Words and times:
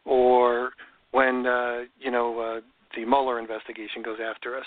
or 0.04 0.72
when 1.12 1.46
uh, 1.46 1.80
you 1.98 2.10
know 2.10 2.38
uh, 2.40 2.60
the 2.96 3.04
Mueller 3.04 3.38
investigation 3.38 4.02
goes 4.02 4.18
after 4.24 4.56
us 4.56 4.66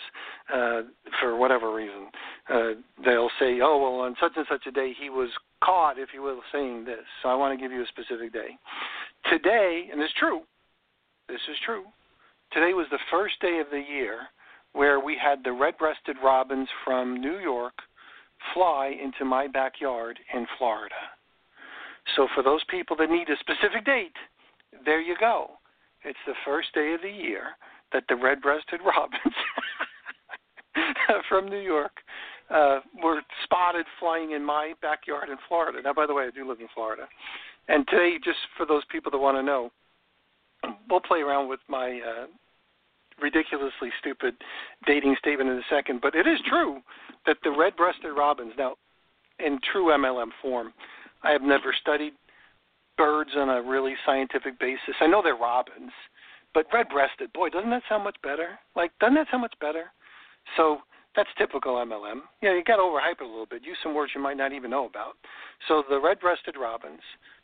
uh, 0.53 0.81
for 1.19 1.35
whatever 1.35 1.73
reason. 1.73 2.07
Uh, 2.49 2.71
they'll 3.03 3.31
say, 3.39 3.59
oh, 3.61 3.79
well, 3.81 4.05
on 4.05 4.15
such 4.21 4.33
and 4.35 4.45
such 4.49 4.65
a 4.67 4.71
day 4.71 4.93
he 4.99 5.09
was 5.09 5.29
caught, 5.63 5.97
if 5.97 6.09
you 6.13 6.21
will, 6.21 6.41
saying 6.51 6.85
this. 6.85 7.05
So 7.21 7.29
I 7.29 7.35
want 7.35 7.57
to 7.57 7.63
give 7.63 7.71
you 7.71 7.83
a 7.83 7.87
specific 7.87 8.33
day. 8.33 8.57
Today, 9.31 9.87
and 9.91 10.01
it's 10.01 10.13
true, 10.19 10.41
this 11.27 11.41
is 11.49 11.57
true, 11.65 11.83
today 12.51 12.73
was 12.73 12.87
the 12.91 12.99
first 13.11 13.39
day 13.41 13.59
of 13.59 13.67
the 13.71 13.81
year 13.81 14.19
where 14.73 14.99
we 14.99 15.17
had 15.21 15.43
the 15.43 15.51
red 15.51 15.77
breasted 15.77 16.17
robins 16.23 16.67
from 16.83 17.19
New 17.19 17.39
York 17.39 17.73
fly 18.53 18.93
into 19.01 19.25
my 19.25 19.47
backyard 19.47 20.19
in 20.33 20.45
Florida. 20.57 20.95
So 22.15 22.27
for 22.35 22.43
those 22.43 22.63
people 22.69 22.95
that 22.97 23.09
need 23.09 23.29
a 23.29 23.39
specific 23.39 23.85
date, 23.85 24.13
there 24.83 25.01
you 25.01 25.15
go. 25.19 25.51
It's 26.03 26.19
the 26.27 26.35
first 26.45 26.67
day 26.75 26.93
of 26.93 27.01
the 27.01 27.09
year 27.09 27.55
that 27.95 28.03
the 28.09 28.15
red-breasted 28.15 28.81
robins 28.85 29.35
from 31.29 31.47
New 31.47 31.61
York 31.61 31.93
uh, 32.49 32.79
were 33.01 33.21
spotted 33.45 33.85
flying 33.99 34.31
in 34.31 34.43
my 34.43 34.73
backyard 34.81 35.29
in 35.29 35.37
Florida. 35.47 35.79
Now, 35.81 35.93
by 35.93 36.05
the 36.05 36.13
way, 36.13 36.25
I 36.25 36.31
do 36.31 36.47
live 36.47 36.59
in 36.59 36.67
Florida. 36.75 37.07
And 37.69 37.87
today, 37.87 38.17
just 38.23 38.37
for 38.57 38.65
those 38.65 38.83
people 38.91 39.09
that 39.11 39.17
want 39.17 39.37
to 39.37 39.43
know, 39.43 39.71
we'll 40.89 40.99
play 40.99 41.21
around 41.21 41.47
with 41.47 41.61
my 41.69 42.01
uh, 42.05 42.25
ridiculously 43.21 43.89
stupid 43.99 44.35
dating 44.85 45.15
statement 45.17 45.49
in 45.49 45.55
a 45.55 45.69
second. 45.69 46.01
But 46.01 46.15
it 46.15 46.27
is 46.27 46.39
true 46.49 46.81
that 47.25 47.37
the 47.43 47.51
red-breasted 47.51 48.11
robins, 48.15 48.51
now, 48.57 48.75
in 49.39 49.57
true 49.71 49.87
MLM 49.87 50.29
form, 50.41 50.73
I 51.23 51.31
have 51.31 51.41
never 51.41 51.73
studied 51.79 52.13
birds 52.97 53.31
on 53.37 53.49
a 53.49 53.61
really 53.61 53.93
scientific 54.05 54.59
basis. 54.59 54.95
I 54.99 55.07
know 55.07 55.21
they're 55.23 55.35
robins, 55.35 55.91
but 56.55 56.65
red 56.73 56.87
breasted, 56.89 57.31
boy, 57.33 57.49
doesn't 57.49 57.69
that 57.69 57.83
sound 57.87 58.05
much 58.05 58.15
better? 58.23 58.57
Like, 58.75 58.91
doesn't 58.99 59.15
that 59.15 59.27
sound 59.29 59.41
much 59.41 59.53
better? 59.59 59.91
So 60.55 60.79
that's 61.15 61.29
typical 61.37 61.75
MLM. 61.75 62.21
Yeah, 62.41 62.55
you 62.55 62.63
got 62.63 62.77
to 62.77 62.83
overhype 62.83 63.19
it 63.19 63.27
a 63.27 63.27
little 63.27 63.45
bit. 63.45 63.63
Use 63.63 63.77
some 63.83 63.93
words 63.93 64.13
you 64.15 64.21
might 64.21 64.37
not 64.37 64.53
even 64.53 64.71
know 64.71 64.85
about. 64.85 65.19
So 65.67 65.83
the 65.89 65.99
red 65.99 66.19
breasted 66.19 66.55
robins 66.59 67.01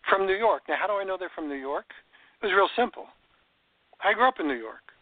from 0.10 0.26
New 0.26 0.36
York. 0.36 0.64
Now, 0.70 0.76
how 0.80 0.88
do 0.88 0.94
I 0.94 1.04
know 1.04 1.18
they're 1.20 1.36
from 1.36 1.50
New 1.50 1.60
York? 1.60 1.86
It 2.42 2.46
was 2.48 2.56
real 2.56 2.70
simple. 2.76 3.06
I 4.04 4.14
grew 4.14 4.28
up 4.28 4.40
in 4.40 4.48
New 4.48 4.58
York, 4.58 4.96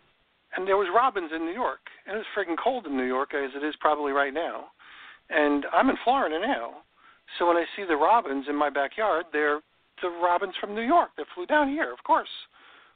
and 0.57 0.67
there 0.67 0.75
was 0.75 0.87
robins 0.93 1.31
in 1.33 1.45
New 1.45 1.53
York, 1.53 1.85
and 2.05 2.17
it 2.17 2.19
was 2.19 2.33
freaking 2.35 2.57
cold 2.61 2.85
in 2.85 2.97
New 2.97 3.07
York 3.07 3.33
as 3.33 3.51
it 3.55 3.63
is 3.63 3.75
probably 3.79 4.11
right 4.11 4.33
now. 4.33 4.65
And 5.29 5.65
I'm 5.71 5.89
in 5.89 5.97
Florida 6.03 6.37
now, 6.39 6.81
so 7.37 7.47
when 7.47 7.55
I 7.55 7.65
see 7.77 7.85
the 7.87 7.95
robins 7.95 8.47
in 8.49 8.55
my 8.55 8.69
backyard, 8.69 9.25
they're 9.31 9.61
the 10.01 10.09
robins 10.09 10.55
from 10.59 10.73
New 10.73 10.81
York 10.81 11.11
that 11.17 11.27
flew 11.35 11.45
down 11.45 11.69
here, 11.69 11.93
of 11.93 12.03
course. 12.03 12.29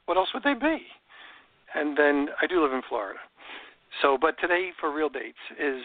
What 0.06 0.18
else 0.18 0.28
would 0.34 0.42
they 0.42 0.54
be? 0.54 0.82
And 1.74 1.96
then 1.96 2.28
I 2.40 2.46
do 2.46 2.62
live 2.62 2.72
in 2.72 2.82
Florida. 2.88 3.18
So, 4.02 4.18
but 4.20 4.36
today 4.40 4.70
for 4.80 4.92
real 4.92 5.08
dates 5.08 5.38
is 5.58 5.82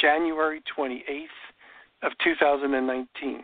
January 0.00 0.62
28th 0.76 1.26
of 2.02 2.12
2019. 2.22 3.42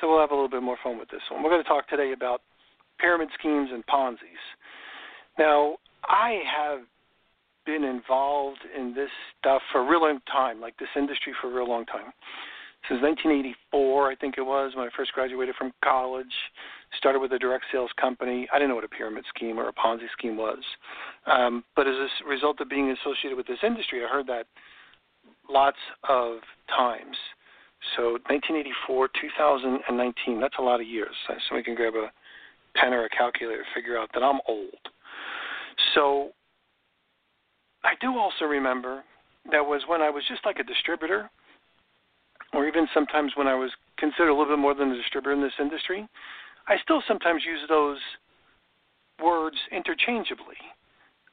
So 0.00 0.08
we'll 0.08 0.20
have 0.20 0.30
a 0.30 0.34
little 0.34 0.50
bit 0.50 0.62
more 0.62 0.76
fun 0.82 0.98
with 0.98 1.08
this 1.08 1.22
one. 1.30 1.42
We're 1.42 1.50
going 1.50 1.62
to 1.62 1.68
talk 1.68 1.88
today 1.88 2.12
about 2.12 2.42
pyramid 3.00 3.28
schemes 3.38 3.70
and 3.72 3.84
Ponzi's. 3.86 4.44
Now, 5.38 5.76
I 6.04 6.40
have 6.54 6.80
been 7.64 7.82
involved 7.82 8.60
in 8.76 8.94
this 8.94 9.10
stuff 9.38 9.62
for 9.72 9.80
a 9.80 9.90
real 9.90 10.02
long 10.02 10.20
time, 10.30 10.60
like 10.60 10.76
this 10.78 10.88
industry 10.96 11.32
for 11.40 11.50
a 11.50 11.54
real 11.54 11.68
long 11.68 11.86
time 11.86 12.12
since 12.88 13.02
1984, 13.02 14.10
I 14.10 14.14
think 14.14 14.38
it 14.38 14.42
was, 14.42 14.76
when 14.76 14.86
I 14.86 14.90
first 14.96 15.12
graduated 15.12 15.56
from 15.56 15.72
college. 15.82 16.32
Started 16.98 17.18
with 17.18 17.32
a 17.32 17.38
direct 17.38 17.64
sales 17.72 17.90
company. 18.00 18.46
I 18.52 18.58
didn't 18.58 18.68
know 18.68 18.76
what 18.76 18.84
a 18.84 18.88
pyramid 18.88 19.24
scheme 19.34 19.58
or 19.58 19.68
a 19.68 19.72
Ponzi 19.72 20.06
scheme 20.16 20.36
was. 20.36 20.62
Um, 21.26 21.64
but 21.74 21.88
as 21.88 21.94
a 21.94 22.28
result 22.28 22.60
of 22.60 22.70
being 22.70 22.90
associated 22.92 23.36
with 23.36 23.48
this 23.48 23.58
industry, 23.64 24.04
I 24.04 24.08
heard 24.08 24.28
that 24.28 24.46
lots 25.50 25.78
of 26.08 26.38
times. 26.68 27.16
So 27.96 28.18
1984, 28.30 29.08
2019, 29.20 30.40
that's 30.40 30.54
a 30.60 30.62
lot 30.62 30.80
of 30.80 30.86
years. 30.86 31.14
So 31.26 31.56
we 31.56 31.64
can 31.64 31.74
grab 31.74 31.94
a 31.94 32.12
pen 32.78 32.94
or 32.94 33.04
a 33.04 33.08
calculator 33.08 33.62
to 33.62 33.68
figure 33.74 33.98
out 33.98 34.10
that 34.14 34.22
I'm 34.22 34.38
old. 34.46 34.78
So 35.94 36.30
I 37.82 37.94
do 38.00 38.16
also 38.16 38.44
remember 38.44 39.02
that 39.50 39.64
was 39.64 39.82
when 39.88 40.02
I 40.02 40.10
was 40.10 40.22
just 40.28 40.46
like 40.46 40.60
a 40.60 40.64
distributor– 40.64 41.28
or 42.56 42.66
even 42.66 42.88
sometimes 42.94 43.32
when 43.36 43.46
I 43.46 43.54
was 43.54 43.70
considered 43.98 44.30
a 44.30 44.34
little 44.34 44.56
bit 44.56 44.58
more 44.58 44.74
than 44.74 44.90
a 44.90 44.96
distributor 44.96 45.32
in 45.32 45.42
this 45.42 45.52
industry, 45.60 46.08
I 46.66 46.76
still 46.82 47.02
sometimes 47.06 47.42
use 47.44 47.60
those 47.68 47.98
words 49.22 49.56
interchangeably 49.70 50.56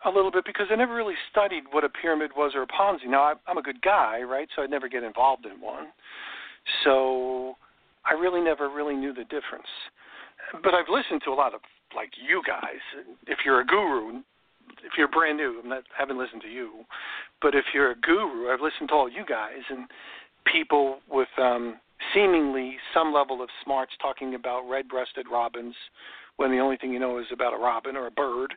a 0.06 0.10
little 0.10 0.32
bit 0.32 0.44
because 0.46 0.68
I 0.70 0.76
never 0.76 0.94
really 0.94 1.16
studied 1.32 1.64
what 1.72 1.86
a 1.86 1.90
pyramid 1.90 2.32
was 2.36 2.52
or 2.56 2.64
a 2.64 2.68
Ponzi. 2.68 3.08
Now, 3.08 3.36
I'm 3.48 3.58
a 3.58 3.62
good 3.62 3.82
guy, 3.82 4.22
right? 4.22 4.50
So 4.54 4.64
I'd 4.64 4.70
never 4.70 4.90
get 4.90 5.02
involved 5.02 5.46
in 5.46 5.62
one. 5.62 5.88
So 6.84 7.56
I 8.06 8.14
really 8.20 8.42
never 8.42 8.70
really 8.70 8.96
knew 8.96 9.14
the 9.14 9.24
difference. 9.24 9.72
But 10.62 10.74
I've 10.74 10.92
listened 10.92 11.22
to 11.24 11.32
a 11.32 11.36
lot 11.40 11.54
of 11.54 11.62
like 11.96 12.12
you 12.20 12.42
guys. 12.46 12.84
If 13.28 13.40
you're 13.46 13.62
a 13.62 13.66
guru, 13.66 14.20
if 14.84 14.94
you're 14.98 15.08
brand 15.08 15.38
new, 15.38 15.62
I'm 15.64 15.70
not 15.70 15.84
haven't 15.98 16.18
listened 16.18 16.42
to 16.42 16.50
you, 16.50 16.84
but 17.42 17.56
if 17.56 17.64
you're 17.74 17.92
a 17.92 17.96
guru, 17.96 18.52
I've 18.52 18.60
listened 18.60 18.90
to 18.90 18.96
all 18.96 19.10
you 19.10 19.24
guys, 19.26 19.64
and 19.70 19.88
people 20.52 21.00
with 21.10 21.28
um, 21.38 21.80
seemingly 22.14 22.78
some 22.94 23.14
level 23.14 23.42
of 23.42 23.50
smarts 23.64 23.94
talking 24.02 24.36
about 24.36 24.68
red-breasted 24.68 25.26
robins 25.32 25.76
when 26.38 26.52
the 26.52 26.60
only 26.60 26.78
thing 26.78 26.92
you 26.92 27.00
know 27.00 27.20
is 27.20 27.28
about 27.32 27.54
a 27.54 27.58
robin 27.58 27.96
or 27.96 28.08
a 28.08 28.12
bird. 28.12 28.54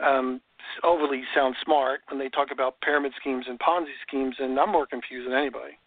Um, 0.00 0.40
overly 0.82 1.22
sound 1.34 1.54
smart 1.64 2.00
when 2.08 2.18
they 2.18 2.28
talk 2.28 2.48
about 2.52 2.80
pyramid 2.80 3.12
schemes 3.20 3.46
and 3.48 3.58
Ponzi 3.58 3.94
schemes, 4.06 4.36
and 4.38 4.58
I'm 4.58 4.70
more 4.70 4.86
confused 4.86 5.28
than 5.28 5.36
anybody 5.36 5.78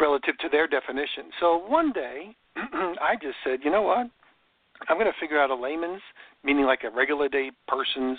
relative 0.00 0.36
to 0.38 0.48
their 0.48 0.66
definition. 0.66 1.30
So 1.40 1.64
one 1.66 1.92
day, 1.92 2.36
I 2.56 3.14
just 3.20 3.36
said, 3.44 3.60
you 3.62 3.70
know 3.70 3.82
what? 3.82 4.08
I'm 4.88 4.98
going 4.98 5.10
to 5.10 5.20
figure 5.20 5.40
out 5.40 5.50
a 5.50 5.54
layman's, 5.54 6.02
meaning 6.42 6.66
like 6.66 6.82
a 6.84 6.90
regular 6.90 7.28
day 7.28 7.52
person's 7.68 8.18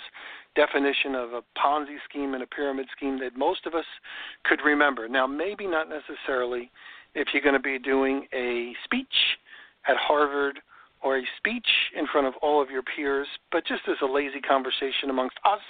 definition 0.56 1.14
of 1.14 1.32
a 1.32 1.42
Ponzi 1.56 1.96
scheme 2.08 2.34
and 2.34 2.42
a 2.42 2.46
pyramid 2.46 2.86
scheme 2.96 3.20
that 3.20 3.36
most 3.36 3.66
of 3.66 3.74
us 3.74 3.84
could 4.44 4.60
remember. 4.64 5.06
Now, 5.08 5.26
maybe 5.26 5.66
not 5.66 5.88
necessarily 5.88 6.70
if 7.14 7.28
you're 7.32 7.42
going 7.42 7.54
to 7.54 7.60
be 7.60 7.78
doing 7.78 8.26
a 8.32 8.72
speech 8.84 9.06
at 9.86 9.96
Harvard 9.96 10.58
or 11.02 11.18
a 11.18 11.22
speech 11.36 11.68
in 11.96 12.06
front 12.10 12.26
of 12.26 12.34
all 12.42 12.60
of 12.60 12.70
your 12.70 12.82
peers, 12.82 13.28
but 13.52 13.66
just 13.66 13.82
as 13.88 13.96
a 14.02 14.06
lazy 14.06 14.40
conversation 14.40 15.10
amongst 15.10 15.36
us 15.44 15.60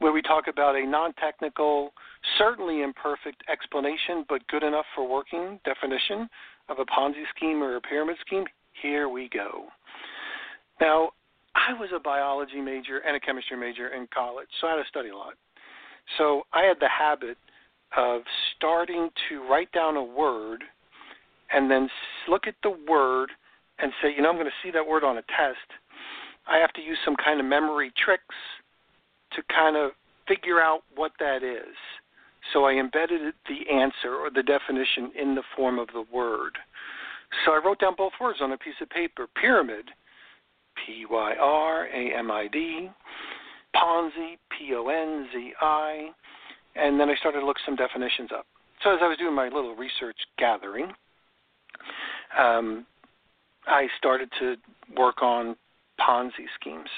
where 0.00 0.12
we 0.12 0.20
talk 0.22 0.48
about 0.48 0.74
a 0.74 0.84
non 0.84 1.12
technical, 1.14 1.92
certainly 2.36 2.82
imperfect 2.82 3.42
explanation, 3.50 4.24
but 4.28 4.46
good 4.48 4.62
enough 4.62 4.86
for 4.94 5.08
working 5.08 5.60
definition 5.64 6.28
of 6.68 6.78
a 6.78 6.84
Ponzi 6.84 7.22
scheme 7.34 7.62
or 7.62 7.76
a 7.76 7.80
pyramid 7.80 8.16
scheme, 8.26 8.44
here 8.82 9.08
we 9.08 9.28
go. 9.28 9.66
Now, 10.80 11.10
I 11.54 11.72
was 11.72 11.90
a 11.94 12.00
biology 12.00 12.60
major 12.60 12.98
and 12.98 13.16
a 13.16 13.20
chemistry 13.20 13.56
major 13.56 13.88
in 13.88 14.08
college, 14.12 14.48
so 14.60 14.66
I 14.66 14.70
had 14.70 14.82
to 14.82 14.88
study 14.88 15.10
a 15.10 15.16
lot. 15.16 15.34
So 16.18 16.42
I 16.52 16.64
had 16.64 16.76
the 16.80 16.88
habit 16.88 17.38
of 17.96 18.22
starting 18.56 19.08
to 19.28 19.48
write 19.48 19.70
down 19.72 19.96
a 19.96 20.02
word 20.02 20.64
and 21.52 21.70
then 21.70 21.88
look 22.28 22.46
at 22.46 22.54
the 22.62 22.74
word 22.88 23.30
and 23.78 23.92
say, 24.02 24.08
you 24.14 24.22
know, 24.22 24.30
I'm 24.30 24.36
going 24.36 24.46
to 24.46 24.52
see 24.62 24.70
that 24.72 24.86
word 24.86 25.04
on 25.04 25.18
a 25.18 25.22
test. 25.22 25.68
I 26.46 26.58
have 26.58 26.72
to 26.74 26.82
use 26.82 26.98
some 27.04 27.16
kind 27.16 27.40
of 27.40 27.46
memory 27.46 27.92
tricks 28.04 28.34
to 29.32 29.42
kind 29.52 29.76
of 29.76 29.92
figure 30.28 30.60
out 30.60 30.80
what 30.94 31.12
that 31.18 31.42
is. 31.42 31.74
So 32.52 32.64
I 32.64 32.72
embedded 32.72 33.32
the 33.48 33.72
answer 33.72 34.16
or 34.16 34.30
the 34.30 34.42
definition 34.42 35.12
in 35.20 35.34
the 35.34 35.42
form 35.56 35.78
of 35.78 35.88
the 35.88 36.04
word. 36.12 36.58
So 37.44 37.52
I 37.52 37.60
wrote 37.64 37.80
down 37.80 37.94
both 37.96 38.12
words 38.20 38.38
on 38.42 38.52
a 38.52 38.58
piece 38.58 38.74
of 38.82 38.90
paper 38.90 39.26
pyramid, 39.40 39.86
P 40.74 41.06
Y 41.10 41.34
R 41.40 41.86
A 41.86 42.18
M 42.18 42.30
I 42.30 42.48
D, 42.52 42.90
Ponzi, 43.74 44.36
P 44.50 44.74
O 44.74 44.88
N 44.88 45.28
Z 45.32 45.52
I, 45.60 46.08
and 46.76 46.98
then 46.98 47.08
I 47.08 47.14
started 47.16 47.40
to 47.40 47.46
look 47.46 47.56
some 47.64 47.76
definitions 47.76 48.30
up. 48.36 48.46
So 48.82 48.90
as 48.90 48.98
I 49.02 49.08
was 49.08 49.18
doing 49.18 49.34
my 49.34 49.44
little 49.44 49.74
research 49.74 50.16
gathering, 50.38 50.92
um, 52.38 52.86
I 53.66 53.86
started 53.98 54.28
to 54.40 54.56
work 54.96 55.22
on 55.22 55.56
Ponzi 56.00 56.46
schemes 56.60 56.88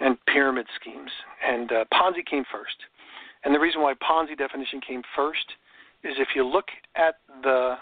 and 0.00 0.16
pyramid 0.26 0.66
schemes. 0.80 1.10
And 1.46 1.70
uh, 1.70 1.84
Ponzi 1.92 2.24
came 2.28 2.44
first. 2.50 2.76
And 3.44 3.54
the 3.54 3.60
reason 3.60 3.82
why 3.82 3.94
Ponzi 3.94 4.36
definition 4.36 4.80
came 4.86 5.02
first 5.14 5.44
is 6.04 6.14
if 6.18 6.28
you 6.34 6.46
look 6.46 6.66
at 6.96 7.16
the 7.42 7.76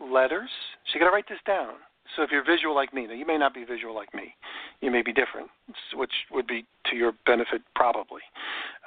letters, 0.00 0.50
so 0.86 0.94
you 0.94 1.00
got 1.00 1.06
to 1.06 1.12
write 1.12 1.28
this 1.28 1.38
down. 1.46 1.74
So 2.16 2.22
if 2.22 2.30
you're 2.30 2.44
visual 2.44 2.74
like 2.74 2.94
me, 2.94 3.06
now 3.06 3.14
you 3.14 3.26
may 3.26 3.38
not 3.38 3.54
be 3.54 3.64
visual 3.64 3.94
like 3.94 4.14
me, 4.14 4.34
you 4.80 4.90
may 4.90 5.02
be 5.02 5.12
different, 5.12 5.48
which 5.94 6.12
would 6.30 6.46
be 6.46 6.64
to 6.90 6.96
your 6.96 7.12
benefit 7.26 7.62
probably. 7.74 8.22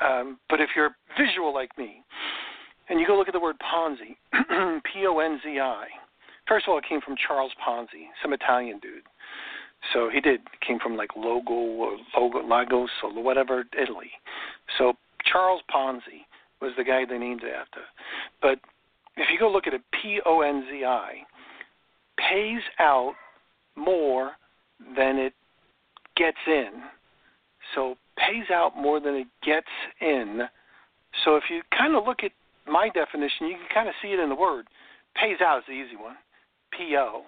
Um, 0.01 0.39
but 0.49 0.61
if 0.61 0.69
you're 0.75 0.95
visual 1.19 1.53
like 1.53 1.77
me, 1.77 2.03
and 2.89 2.99
you 2.99 3.07
go 3.07 3.17
look 3.17 3.27
at 3.27 3.33
the 3.33 3.39
word 3.39 3.57
Ponzi, 3.59 4.15
P 4.83 5.05
O 5.07 5.19
N 5.19 5.39
Z 5.43 5.59
I. 5.59 5.85
First 6.47 6.65
of 6.67 6.71
all, 6.71 6.77
it 6.77 6.85
came 6.87 7.01
from 7.01 7.15
Charles 7.15 7.51
Ponzi, 7.65 8.07
some 8.21 8.31
Italian 8.31 8.79
dude. 8.79 9.03
So 9.93 10.09
he 10.11 10.21
did 10.21 10.41
came 10.65 10.79
from 10.79 10.95
like 10.95 11.09
Logo 11.15 11.53
or 11.53 11.97
Logo 12.15 12.47
Lagos 12.47 12.89
or 13.03 13.21
whatever 13.21 13.65
Italy. 13.79 14.11
So 14.77 14.93
Charles 15.25 15.61
Ponzi 15.73 16.25
was 16.61 16.71
the 16.77 16.83
guy 16.83 17.03
they 17.05 17.17
named 17.17 17.43
it 17.43 17.53
after. 17.53 17.81
But 18.41 18.59
if 19.17 19.27
you 19.31 19.39
go 19.39 19.51
look 19.51 19.67
at 19.67 19.73
it, 19.73 19.81
P 19.91 20.21
O 20.25 20.41
N 20.41 20.65
Z 20.69 20.85
I 20.85 21.23
pays 22.17 22.61
out 22.79 23.13
more 23.75 24.31
than 24.95 25.17
it 25.17 25.33
gets 26.15 26.37
in. 26.47 26.71
So 27.75 27.95
pays 28.17 28.49
out 28.51 28.77
more 28.77 28.99
than 28.99 29.15
it 29.15 29.27
gets 29.45 29.67
in. 30.01 30.41
So 31.25 31.35
if 31.35 31.43
you 31.49 31.61
kind 31.77 31.95
of 31.95 32.05
look 32.05 32.23
at 32.23 32.31
my 32.67 32.89
definition, 32.93 33.47
you 33.47 33.55
can 33.55 33.67
kind 33.73 33.87
of 33.87 33.95
see 34.01 34.09
it 34.09 34.19
in 34.19 34.29
the 34.29 34.35
word. 34.35 34.67
Pays 35.15 35.37
out 35.41 35.59
is 35.59 35.63
the 35.67 35.73
easy 35.73 35.95
one. 35.95 36.15
P 36.71 36.95
O 36.97 37.23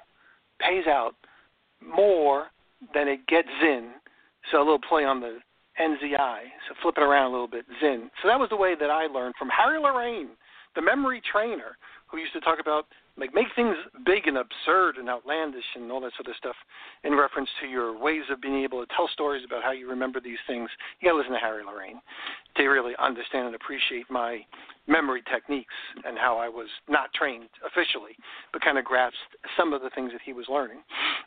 pays 0.59 0.85
out 0.87 1.15
more 1.81 2.47
than 2.93 3.07
it 3.07 3.25
gets 3.27 3.47
in. 3.61 3.91
So 4.51 4.57
a 4.57 4.63
little 4.63 4.79
play 4.79 5.03
on 5.03 5.19
the 5.19 5.39
NZI. 5.79 6.39
So 6.67 6.75
flip 6.81 6.95
it 6.97 7.03
around 7.03 7.27
a 7.27 7.31
little 7.31 7.47
bit, 7.47 7.65
Zin. 7.79 8.11
So 8.21 8.27
that 8.27 8.39
was 8.39 8.49
the 8.49 8.57
way 8.57 8.75
that 8.79 8.89
I 8.89 9.07
learned 9.07 9.35
from 9.39 9.49
Harry 9.49 9.79
Lorayne, 9.79 10.29
the 10.75 10.81
memory 10.81 11.21
trainer, 11.31 11.77
who 12.07 12.17
used 12.17 12.33
to 12.33 12.41
talk 12.41 12.59
about 12.59 12.85
like 13.19 13.33
make 13.33 13.47
things 13.55 13.75
big 14.05 14.27
and 14.27 14.37
absurd 14.37 14.97
and 14.97 15.09
outlandish 15.09 15.65
and 15.75 15.91
all 15.91 15.99
that 16.01 16.13
sort 16.15 16.27
of 16.27 16.35
stuff 16.37 16.55
in 17.03 17.15
reference 17.15 17.49
to 17.61 17.67
your 17.67 17.97
ways 17.97 18.23
of 18.31 18.41
being 18.41 18.63
able 18.63 18.85
to 18.85 18.91
tell 18.95 19.09
stories 19.11 19.43
about 19.45 19.63
how 19.63 19.71
you 19.71 19.89
remember 19.89 20.19
these 20.19 20.39
things. 20.47 20.69
You 20.99 21.09
got 21.09 21.13
to 21.13 21.17
listen 21.17 21.33
to 21.33 21.39
Harry 21.39 21.63
Lorayne 21.63 21.99
to 22.55 22.67
really 22.67 22.93
understand 22.99 23.47
and 23.47 23.55
appreciate 23.55 24.09
my 24.09 24.39
memory 24.87 25.21
techniques 25.31 25.73
and 26.05 26.17
how 26.17 26.37
I 26.37 26.47
was 26.47 26.67
not 26.87 27.13
trained 27.13 27.49
officially, 27.65 28.15
but 28.53 28.61
kind 28.61 28.77
of 28.77 28.85
grasped 28.85 29.17
some 29.57 29.73
of 29.73 29.81
the 29.81 29.91
things 29.93 30.11
that 30.13 30.21
he 30.25 30.33
was 30.33 30.45
learning 30.49 30.79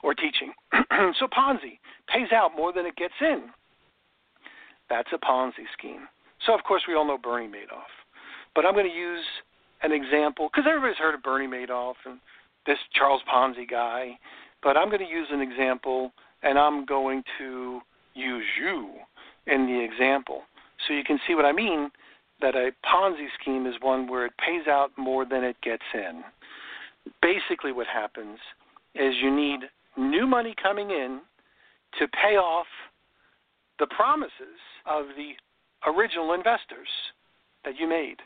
or 0.02 0.14
teaching. 0.14 0.52
so 1.20 1.26
Ponzi 1.26 1.78
pays 2.08 2.32
out 2.32 2.52
more 2.56 2.72
than 2.72 2.86
it 2.86 2.96
gets 2.96 3.14
in. 3.20 3.50
That's 4.88 5.08
a 5.12 5.18
Ponzi 5.18 5.68
scheme. 5.78 6.08
So 6.46 6.54
of 6.54 6.64
course 6.64 6.82
we 6.88 6.94
all 6.94 7.06
know 7.06 7.18
Bernie 7.18 7.46
Madoff, 7.46 7.92
but 8.54 8.66
I'm 8.66 8.74
going 8.74 8.88
to 8.88 8.96
use 8.96 9.24
an 9.82 9.92
example 9.92 10.48
because 10.52 10.66
everybody's 10.68 10.98
heard 10.98 11.14
of 11.14 11.22
Bernie 11.22 11.46
Madoff 11.46 11.94
and 12.04 12.18
this 12.66 12.78
Charles 12.94 13.22
Ponzi 13.32 13.68
guy, 13.68 14.18
but 14.62 14.76
I'm 14.76 14.88
going 14.88 15.04
to 15.04 15.12
use 15.12 15.28
an 15.30 15.40
example 15.40 16.12
and 16.42 16.58
I'm 16.58 16.84
going 16.84 17.22
to 17.38 17.80
use 18.14 18.44
you 18.60 18.90
in 19.46 19.66
the 19.66 19.82
example 19.82 20.42
so 20.86 20.94
you 20.94 21.04
can 21.04 21.18
see 21.26 21.34
what 21.34 21.44
I 21.44 21.52
mean 21.52 21.90
that 22.40 22.54
a 22.54 22.70
Ponzi 22.84 23.26
scheme 23.40 23.66
is 23.66 23.74
one 23.80 24.08
where 24.08 24.26
it 24.26 24.32
pays 24.38 24.66
out 24.68 24.90
more 24.96 25.24
than 25.24 25.44
it 25.44 25.56
gets 25.62 25.82
in. 25.94 26.22
Basically, 27.20 27.72
what 27.72 27.86
happens 27.86 28.38
is 28.94 29.14
you 29.22 29.34
need 29.34 29.60
new 29.96 30.26
money 30.26 30.54
coming 30.60 30.90
in 30.90 31.20
to 31.98 32.08
pay 32.08 32.36
off 32.36 32.66
the 33.78 33.86
promises 33.86 34.58
of 34.86 35.06
the 35.16 35.32
original 35.90 36.32
investors 36.32 36.88
that 37.64 37.74
you 37.78 37.88
made. 37.88 38.16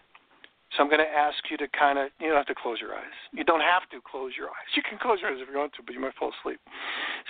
So 0.75 0.83
I'm 0.83 0.89
going 0.89 1.01
to 1.01 1.07
ask 1.07 1.37
you 1.51 1.57
to 1.59 1.69
kind 1.69 1.99
of, 1.99 2.11
you 2.19 2.29
don't 2.29 2.37
have 2.37 2.47
to 2.47 2.55
close 2.55 2.79
your 2.81 2.95
eyes. 2.95 3.17
You 3.33 3.45
don't 3.45 3.61
have 3.61 3.89
to 3.91 4.01
close 4.03 4.33
your 4.37 4.49
eyes. 4.49 4.71
You 4.75 4.83
can 4.83 4.99
close 4.99 5.19
your 5.21 5.31
eyes 5.31 5.39
if 5.41 5.49
you 5.49 5.59
want 5.59 5.73
to, 5.75 5.83
but 5.85 5.95
you 5.95 6.01
might 6.01 6.15
fall 6.19 6.33
asleep. 6.41 6.61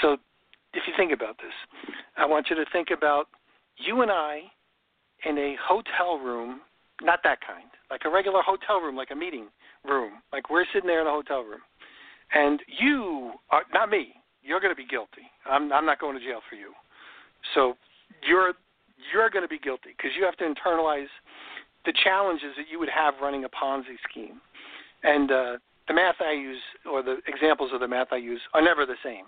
So 0.00 0.16
if 0.72 0.82
you 0.86 0.92
think 0.96 1.12
about 1.12 1.36
this, 1.38 1.52
I 2.16 2.26
want 2.26 2.48
you 2.48 2.56
to 2.56 2.64
think 2.72 2.88
about 2.90 3.28
you 3.76 4.02
and 4.02 4.10
I 4.10 4.40
in 5.24 5.36
a 5.38 5.56
hotel 5.60 6.18
room, 6.18 6.60
not 7.02 7.20
that 7.24 7.38
kind, 7.46 7.68
like 7.90 8.02
a 8.04 8.10
regular 8.10 8.40
hotel 8.42 8.80
room, 8.80 8.96
like 8.96 9.10
a 9.10 9.16
meeting 9.16 9.48
room, 9.84 10.22
like 10.32 10.50
we're 10.50 10.64
sitting 10.72 10.88
there 10.88 11.00
in 11.00 11.06
a 11.06 11.10
hotel 11.10 11.42
room. 11.42 11.60
And 12.32 12.60
you 12.80 13.32
are, 13.50 13.62
not 13.72 13.90
me, 13.90 14.14
you're 14.42 14.60
going 14.60 14.74
to 14.74 14.76
be 14.76 14.86
guilty. 14.86 15.28
I'm, 15.48 15.72
I'm 15.72 15.86
not 15.86 16.00
going 16.00 16.18
to 16.18 16.24
jail 16.24 16.40
for 16.48 16.56
you. 16.56 16.72
So 17.54 17.76
you're 18.26 18.54
you're 19.12 19.28
going 19.30 19.44
to 19.44 19.48
be 19.48 19.58
guilty 19.58 19.90
because 19.96 20.12
you 20.18 20.24
have 20.24 20.36
to 20.38 20.44
internalize 20.44 21.12
the 21.86 21.94
challenges 22.04 22.52
that 22.56 22.66
you 22.70 22.78
would 22.78 22.90
have 22.90 23.14
running 23.22 23.44
a 23.44 23.48
Ponzi 23.48 23.96
scheme. 24.08 24.40
And 25.02 25.30
uh, 25.30 25.52
the 25.88 25.94
math 25.94 26.16
I 26.20 26.32
use, 26.32 26.60
or 26.90 27.02
the 27.02 27.18
examples 27.26 27.70
of 27.72 27.80
the 27.80 27.88
math 27.88 28.08
I 28.10 28.16
use, 28.16 28.40
are 28.54 28.62
never 28.62 28.84
the 28.84 28.96
same. 29.04 29.24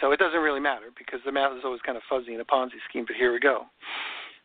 So 0.00 0.10
it 0.10 0.18
doesn't 0.18 0.40
really 0.40 0.60
matter 0.60 0.86
because 0.96 1.20
the 1.24 1.32
math 1.32 1.52
is 1.52 1.62
always 1.64 1.82
kind 1.82 1.96
of 1.96 2.02
fuzzy 2.08 2.34
in 2.34 2.40
a 2.40 2.44
Ponzi 2.44 2.80
scheme, 2.88 3.04
but 3.06 3.16
here 3.16 3.32
we 3.32 3.38
go. 3.38 3.66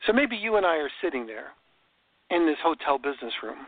So 0.06 0.14
maybe 0.14 0.36
you 0.36 0.58
and 0.58 0.66
I 0.66 0.76
are 0.78 0.92
sitting 1.02 1.26
there 1.26 1.56
in 2.30 2.46
this 2.46 2.58
hotel 2.62 2.98
business 2.98 3.34
room, 3.42 3.66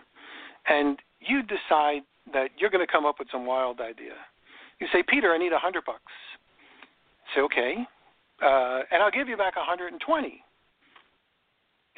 and 0.67 0.99
you 1.21 1.41
decide 1.41 2.01
that 2.33 2.49
you're 2.57 2.69
going 2.69 2.85
to 2.85 2.91
come 2.91 3.05
up 3.05 3.15
with 3.17 3.29
some 3.31 3.45
wild 3.45 3.79
idea. 3.79 4.13
You 4.79 4.87
say, 4.91 5.03
Peter, 5.07 5.31
I 5.31 5.37
need 5.37 5.53
a 5.53 5.57
hundred 5.57 5.85
bucks. 5.85 6.11
Say, 7.33 7.41
okay, 7.41 7.75
uh, 8.43 8.81
and 8.91 9.01
I'll 9.01 9.11
give 9.11 9.27
you 9.27 9.37
back 9.37 9.55
a 9.55 9.59
120 9.59 10.43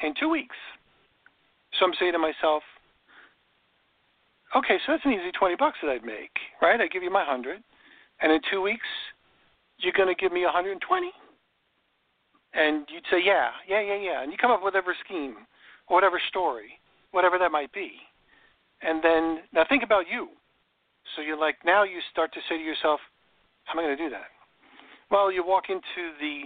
in 0.02 0.14
two 0.18 0.28
weeks. 0.28 0.56
So 1.78 1.86
I'm 1.86 1.92
saying 1.98 2.12
to 2.12 2.18
myself, 2.18 2.62
okay, 4.56 4.76
so 4.84 4.92
that's 4.92 5.04
an 5.04 5.12
easy 5.12 5.32
20 5.32 5.56
bucks 5.56 5.78
that 5.82 5.90
I'd 5.90 6.04
make, 6.04 6.32
right? 6.60 6.80
I 6.80 6.86
give 6.86 7.02
you 7.02 7.10
my 7.10 7.24
100, 7.26 7.62
and 8.20 8.32
in 8.32 8.40
two 8.50 8.60
weeks, 8.60 8.86
you're 9.78 9.96
going 9.96 10.08
to 10.08 10.20
give 10.20 10.32
me 10.32 10.44
120. 10.44 10.78
And 12.54 12.86
you'd 12.92 13.04
say, 13.10 13.18
yeah, 13.24 13.48
yeah, 13.66 13.80
yeah, 13.80 13.96
yeah. 13.96 14.22
And 14.22 14.30
you 14.30 14.36
come 14.38 14.50
up 14.50 14.60
with 14.60 14.74
whatever 14.74 14.94
scheme 15.04 15.36
or 15.88 15.96
whatever 15.96 16.20
story, 16.28 16.78
whatever 17.10 17.38
that 17.38 17.50
might 17.50 17.72
be. 17.72 17.92
And 18.82 19.02
then, 19.02 19.38
now 19.54 19.64
think 19.68 19.82
about 19.82 20.04
you. 20.10 20.28
So 21.16 21.22
you're 21.22 21.38
like, 21.38 21.56
now 21.64 21.82
you 21.82 22.00
start 22.10 22.32
to 22.34 22.40
say 22.48 22.58
to 22.58 22.62
yourself, 22.62 23.00
how 23.64 23.72
am 23.72 23.78
I 23.78 23.88
going 23.88 23.96
to 23.96 24.04
do 24.04 24.10
that? 24.10 24.28
Well, 25.10 25.32
you 25.32 25.44
walk 25.44 25.64
into 25.68 26.12
the 26.20 26.42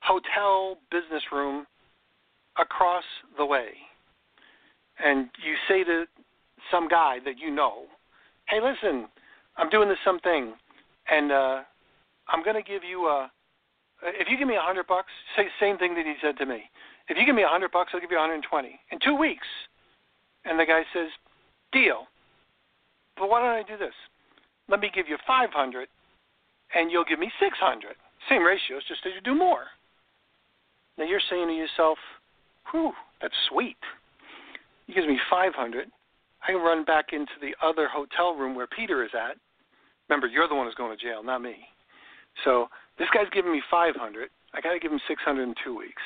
hotel 0.00 0.76
business 0.90 1.22
room 1.30 1.66
across 2.58 3.04
the 3.36 3.44
way, 3.44 3.68
and 5.04 5.28
you 5.44 5.54
say 5.68 5.84
to 5.84 6.04
some 6.70 6.88
guy 6.88 7.18
that 7.24 7.38
you 7.38 7.50
know, 7.50 7.84
hey, 8.48 8.60
listen, 8.60 9.08
I'm 9.56 9.70
doing 9.70 9.88
this 9.88 9.98
something, 10.04 10.54
and 11.10 11.32
uh, 11.32 11.60
I'm 12.28 12.44
going 12.44 12.56
to 12.56 12.62
give 12.62 12.82
you 12.84 13.06
a. 13.06 13.30
If 14.02 14.28
you 14.30 14.38
give 14.38 14.48
me 14.48 14.56
a 14.56 14.62
hundred 14.62 14.86
bucks, 14.86 15.12
say 15.36 15.44
the 15.44 15.60
same 15.60 15.76
thing 15.76 15.94
that 15.94 16.06
he 16.06 16.14
said 16.22 16.38
to 16.38 16.46
me. 16.46 16.62
If 17.08 17.18
you 17.18 17.26
give 17.26 17.34
me 17.34 17.42
a 17.42 17.48
hundred 17.48 17.70
bucks, 17.70 17.90
I'll 17.92 18.00
give 18.00 18.10
you 18.10 18.16
120 18.16 18.80
in 18.92 18.98
two 19.04 19.14
weeks. 19.14 19.46
And 20.44 20.58
the 20.58 20.64
guy 20.64 20.82
says, 20.94 21.08
deal. 21.72 22.06
But 23.16 23.28
why 23.28 23.40
don't 23.40 23.50
I 23.50 23.62
do 23.62 23.76
this? 23.76 23.92
Let 24.68 24.80
me 24.80 24.90
give 24.94 25.08
you 25.08 25.18
500, 25.26 25.88
and 26.74 26.90
you'll 26.90 27.04
give 27.04 27.18
me 27.18 27.30
600. 27.38 27.96
Same 28.28 28.42
ratios, 28.42 28.82
just 28.88 29.02
that 29.04 29.10
you 29.10 29.20
do 29.20 29.34
more. 29.34 29.64
Now 30.96 31.04
you're 31.04 31.20
saying 31.28 31.48
to 31.48 31.54
yourself, 31.54 31.98
whew, 32.70 32.92
that's 33.20 33.34
sweet. 33.48 33.76
He 34.90 34.94
gives 34.94 35.06
me 35.06 35.20
500. 35.30 35.86
I 36.48 36.52
run 36.52 36.84
back 36.84 37.12
into 37.12 37.38
the 37.40 37.54
other 37.64 37.86
hotel 37.86 38.34
room 38.34 38.56
where 38.56 38.66
Peter 38.66 39.04
is 39.04 39.10
at. 39.14 39.36
Remember, 40.08 40.26
you're 40.26 40.48
the 40.48 40.54
one 40.56 40.66
who's 40.66 40.74
going 40.74 40.90
to 40.90 41.00
jail, 41.00 41.22
not 41.22 41.42
me. 41.42 41.54
So 42.42 42.66
this 42.98 43.06
guy's 43.14 43.30
giving 43.32 43.52
me 43.52 43.62
500. 43.70 44.30
I 44.52 44.60
got 44.60 44.72
to 44.72 44.80
give 44.80 44.90
him 44.90 44.98
600 45.06 45.42
in 45.44 45.54
two 45.62 45.76
weeks. 45.78 46.02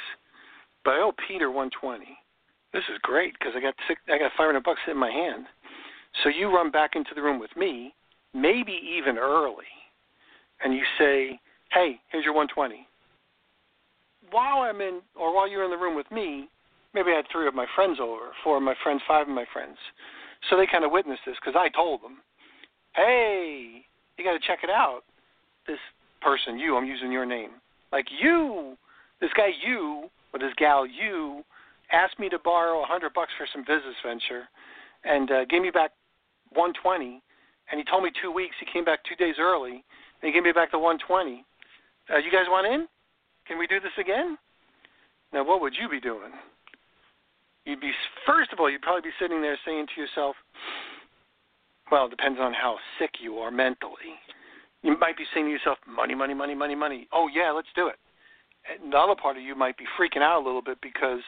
But 0.85 0.91
I 0.91 0.99
owe 0.99 1.13
Peter 1.27 1.51
120. 1.51 2.05
This 2.75 2.83
is 2.93 2.99
great 3.01 3.33
because 3.39 3.55
I 3.57 3.61
got 3.61 3.73
six, 3.89 4.03
I 4.13 4.19
got 4.19 4.33
500 4.37 4.63
bucks 4.63 4.81
in 4.87 4.99
my 4.99 5.11
hand. 5.11 5.47
So 6.23 6.29
you 6.29 6.55
run 6.55 6.71
back 6.71 6.91
into 6.95 7.15
the 7.15 7.23
room 7.23 7.41
with 7.41 7.57
me, 7.57 7.95
maybe 8.35 8.79
even 8.99 9.17
early, 9.17 9.73
and 10.63 10.75
you 10.75 10.83
say, 10.99 11.41
"Hey, 11.73 12.01
here's 12.09 12.25
your 12.25 12.35
120." 12.35 12.87
While 14.31 14.59
I'm 14.69 14.83
in, 14.83 15.01
or 15.15 15.35
while 15.35 15.49
you're 15.49 15.65
in 15.65 15.71
the 15.71 15.79
room 15.79 15.95
with 15.95 16.11
me, 16.11 16.51
maybe 16.95 17.11
I 17.13 17.17
had 17.17 17.27
three 17.31 17.47
of 17.47 17.55
my 17.55 17.67
friends 17.75 17.99
over, 18.01 18.33
four 18.43 18.57
of 18.57 18.63
my 18.63 18.75
friends, 18.83 19.03
five 19.07 19.29
of 19.29 19.35
my 19.35 19.45
friends. 19.53 19.77
So 20.49 20.57
they 20.57 20.67
kind 20.67 20.85
of 20.85 20.93
witnessed 20.93 21.23
this 21.27 21.37
because 21.41 21.59
I 21.59 21.69
told 21.69 22.03
them, 22.03 22.19
"Hey, 22.95 23.87
you 24.17 24.25
got 24.25 24.33
to 24.33 24.47
check 24.47 24.61
it 24.63 24.71
out." 24.71 25.03
This 25.67 25.79
person, 26.21 26.59
you, 26.59 26.77
I'm 26.77 26.87
using 26.87 27.11
your 27.11 27.27
name, 27.27 27.51
like 27.93 28.07
you, 28.11 28.77
this 29.21 29.31
guy, 29.37 29.49
you, 29.65 30.11
or 30.33 30.39
this 30.39 30.53
gal, 30.57 30.87
you, 30.87 31.45
asked 31.93 32.19
me 32.19 32.29
to 32.29 32.39
borrow 32.39 32.83
a 32.83 32.87
hundred 32.87 33.15
bucks 33.15 33.33
for 33.39 33.47
some 33.53 33.63
business 33.63 33.97
venture, 34.05 34.45
and 35.05 35.31
uh, 35.31 35.45
gave 35.47 35.63
me 35.63 35.71
back 35.71 35.93
120. 36.51 37.23
And 37.71 37.79
he 37.79 37.85
told 37.85 38.05
me 38.05 38.11
two 38.21 38.31
weeks. 38.31 38.55
He 38.61 38.67
came 38.71 38.85
back 38.85 39.01
two 39.09 39.17
days 39.17 39.37
early, 39.39 39.73
and 39.73 40.23
he 40.23 40.33
gave 40.33 40.43
me 40.43 40.53
back 40.53 40.71
the 40.71 40.79
120. 40.79 41.45
Uh, 42.11 42.19
you 42.19 42.31
guys 42.31 42.45
want 42.49 42.67
in? 42.67 42.87
Can 43.47 43.59
we 43.59 43.67
do 43.67 43.81
this 43.81 43.95
again? 43.99 44.37
Now, 45.33 45.45
what 45.45 45.61
would 45.61 45.75
you 45.81 45.89
be 45.89 46.01
doing? 46.01 46.33
You'd 47.65 47.81
be 47.81 47.93
first 48.27 48.53
of 48.53 48.61
all, 48.61 48.71
you'd 48.71 48.83
probably 48.83 49.09
be 49.09 49.17
sitting 49.19 49.41
there 49.41 49.59
saying 49.65 49.87
to 49.95 50.01
yourself, 50.01 50.37
"Well, 51.91 52.07
it 52.07 52.11
depends 52.11 52.39
on 52.41 52.53
how 52.53 52.79
sick 52.99 53.21
you 53.21 53.39
are 53.39 53.51
mentally." 53.51 54.21
You 54.83 54.99
might 54.99 55.17
be 55.17 55.25
saying 55.33 55.47
to 55.47 55.53
yourself, 55.53 55.79
"Money, 55.87 56.15
money, 56.15 56.35
money, 56.35 56.55
money, 56.55 56.75
money." 56.75 57.09
Oh 57.13 57.29
yeah, 57.29 57.51
let's 57.51 57.73
do 57.75 57.89
it. 57.89 57.99
And 58.69 58.93
the 58.93 58.99
other 58.99 59.15
part 59.15 59.37
of 59.37 59.43
you 59.43 59.55
might 59.55 59.77
be 59.77 59.87
freaking 59.99 60.23
out 60.23 60.43
a 60.43 60.45
little 60.45 60.63
bit 60.63 60.81
because 60.81 61.23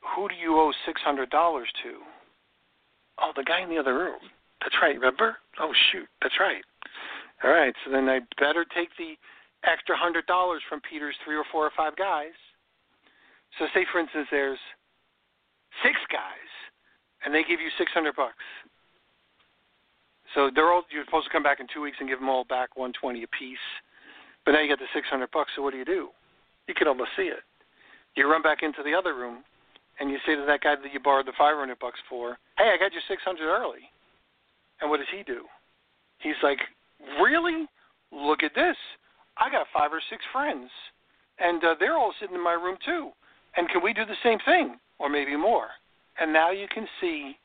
who 0.00 0.28
do 0.28 0.34
you 0.34 0.58
owe 0.58 0.72
six 0.86 1.00
hundred 1.02 1.30
dollars 1.30 1.68
to? 1.82 2.00
Oh, 3.18 3.32
the 3.34 3.44
guy 3.44 3.60
in 3.60 3.68
the 3.68 3.78
other 3.78 3.94
room. 3.94 4.20
That's 4.62 4.76
right. 4.80 4.94
Remember? 4.94 5.36
Oh 5.58 5.72
shoot, 5.92 6.08
that's 6.22 6.40
right. 6.40 6.64
All 7.44 7.50
right. 7.50 7.74
So 7.84 7.90
then 7.90 8.08
I 8.08 8.20
better 8.40 8.64
take 8.64 8.88
the 8.96 9.16
extra 9.64 9.96
hundred 9.96 10.26
dollars 10.26 10.62
from 10.68 10.80
Peter's 10.88 11.16
three 11.24 11.36
or 11.36 11.44
four 11.52 11.66
or 11.66 11.72
five 11.76 11.96
guys. 11.96 12.36
So 13.58 13.66
say 13.74 13.86
for 13.92 14.00
instance 14.00 14.28
there's 14.30 14.58
six 15.82 15.96
guys, 16.12 16.50
and 17.24 17.34
they 17.34 17.42
give 17.42 17.60
you 17.60 17.70
six 17.78 17.92
hundred 17.92 18.16
bucks. 18.16 18.44
So 20.34 20.50
they're 20.54 20.72
all 20.72 20.82
you're 20.90 21.04
supposed 21.04 21.26
to 21.26 21.32
come 21.32 21.42
back 21.42 21.60
in 21.60 21.66
two 21.72 21.80
weeks 21.80 21.96
and 22.00 22.08
give 22.08 22.20
them 22.20 22.28
all 22.28 22.44
back 22.44 22.76
one 22.76 22.92
twenty 22.92 23.22
apiece. 23.22 23.66
But 24.44 24.52
now 24.52 24.60
you 24.60 24.68
got 24.68 24.78
the 24.78 24.90
six 24.94 25.08
hundred 25.08 25.30
bucks. 25.32 25.50
So 25.56 25.62
what 25.62 25.72
do 25.72 25.78
you 25.78 25.84
do? 25.84 26.08
You 26.68 26.74
can 26.74 26.88
almost 26.88 27.10
see 27.16 27.30
it. 27.30 27.44
You 28.16 28.30
run 28.30 28.42
back 28.42 28.62
into 28.62 28.82
the 28.82 28.94
other 28.94 29.14
room 29.14 29.44
and 30.00 30.10
you 30.10 30.18
say 30.26 30.34
to 30.34 30.44
that 30.46 30.60
guy 30.60 30.76
that 30.76 30.92
you 30.92 31.00
borrowed 31.00 31.26
the 31.26 31.32
500 31.38 31.78
bucks 31.78 31.98
for, 32.08 32.38
"Hey, 32.58 32.70
I 32.70 32.76
got 32.76 32.92
you 32.92 33.00
600 33.08 33.48
early." 33.48 33.90
And 34.80 34.90
what 34.90 34.98
does 34.98 35.08
he 35.08 35.22
do? 35.22 35.48
He's 36.18 36.36
like, 36.42 36.60
"Really? 37.20 37.66
Look 38.12 38.42
at 38.42 38.54
this. 38.54 38.76
I 39.36 39.50
got 39.50 39.68
five 39.68 39.92
or 39.92 40.00
six 40.00 40.24
friends, 40.32 40.70
and 41.38 41.62
uh, 41.64 41.74
they're 41.78 41.96
all 41.96 42.12
sitting 42.20 42.34
in 42.34 42.42
my 42.42 42.52
room 42.52 42.76
too. 42.84 43.12
And 43.56 43.68
can 43.68 43.82
we 43.82 43.92
do 43.92 44.04
the 44.04 44.16
same 44.22 44.38
thing, 44.40 44.78
or 44.98 45.08
maybe 45.08 45.36
more?" 45.36 45.70
And 46.18 46.32
now 46.32 46.50
you 46.50 46.66
can 46.68 46.88
see 47.00 47.38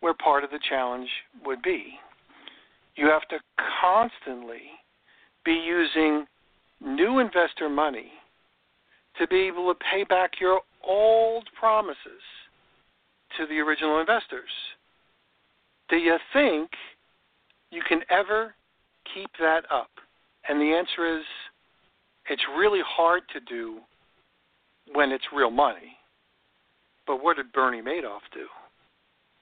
where 0.00 0.14
part 0.14 0.44
of 0.44 0.50
the 0.50 0.58
challenge 0.68 1.10
would 1.44 1.62
be. 1.62 1.98
You 2.96 3.08
have 3.08 3.26
to 3.28 3.40
constantly 3.80 4.62
be 5.44 5.52
using 5.52 6.26
new 6.80 7.18
investor 7.18 7.68
money 7.68 8.12
to 9.18 9.26
be 9.26 9.42
able 9.42 9.72
to 9.72 9.78
pay 9.90 10.04
back 10.04 10.40
your 10.40 10.60
old 10.82 11.48
promises 11.58 12.22
to 13.36 13.46
the 13.46 13.58
original 13.60 14.00
investors. 14.00 14.50
Do 15.88 15.96
you 15.96 16.18
think 16.32 16.70
you 17.70 17.82
can 17.88 18.00
ever 18.10 18.54
keep 19.14 19.30
that 19.38 19.64
up? 19.70 19.90
And 20.48 20.60
the 20.60 20.74
answer 20.74 21.18
is 21.18 21.24
it's 22.28 22.42
really 22.56 22.82
hard 22.84 23.22
to 23.32 23.40
do 23.40 23.80
when 24.92 25.12
it's 25.12 25.24
real 25.34 25.50
money. 25.50 25.96
But 27.12 27.22
what 27.22 27.36
did 27.36 27.52
Bernie 27.52 27.82
Madoff 27.82 28.24
do? 28.32 28.46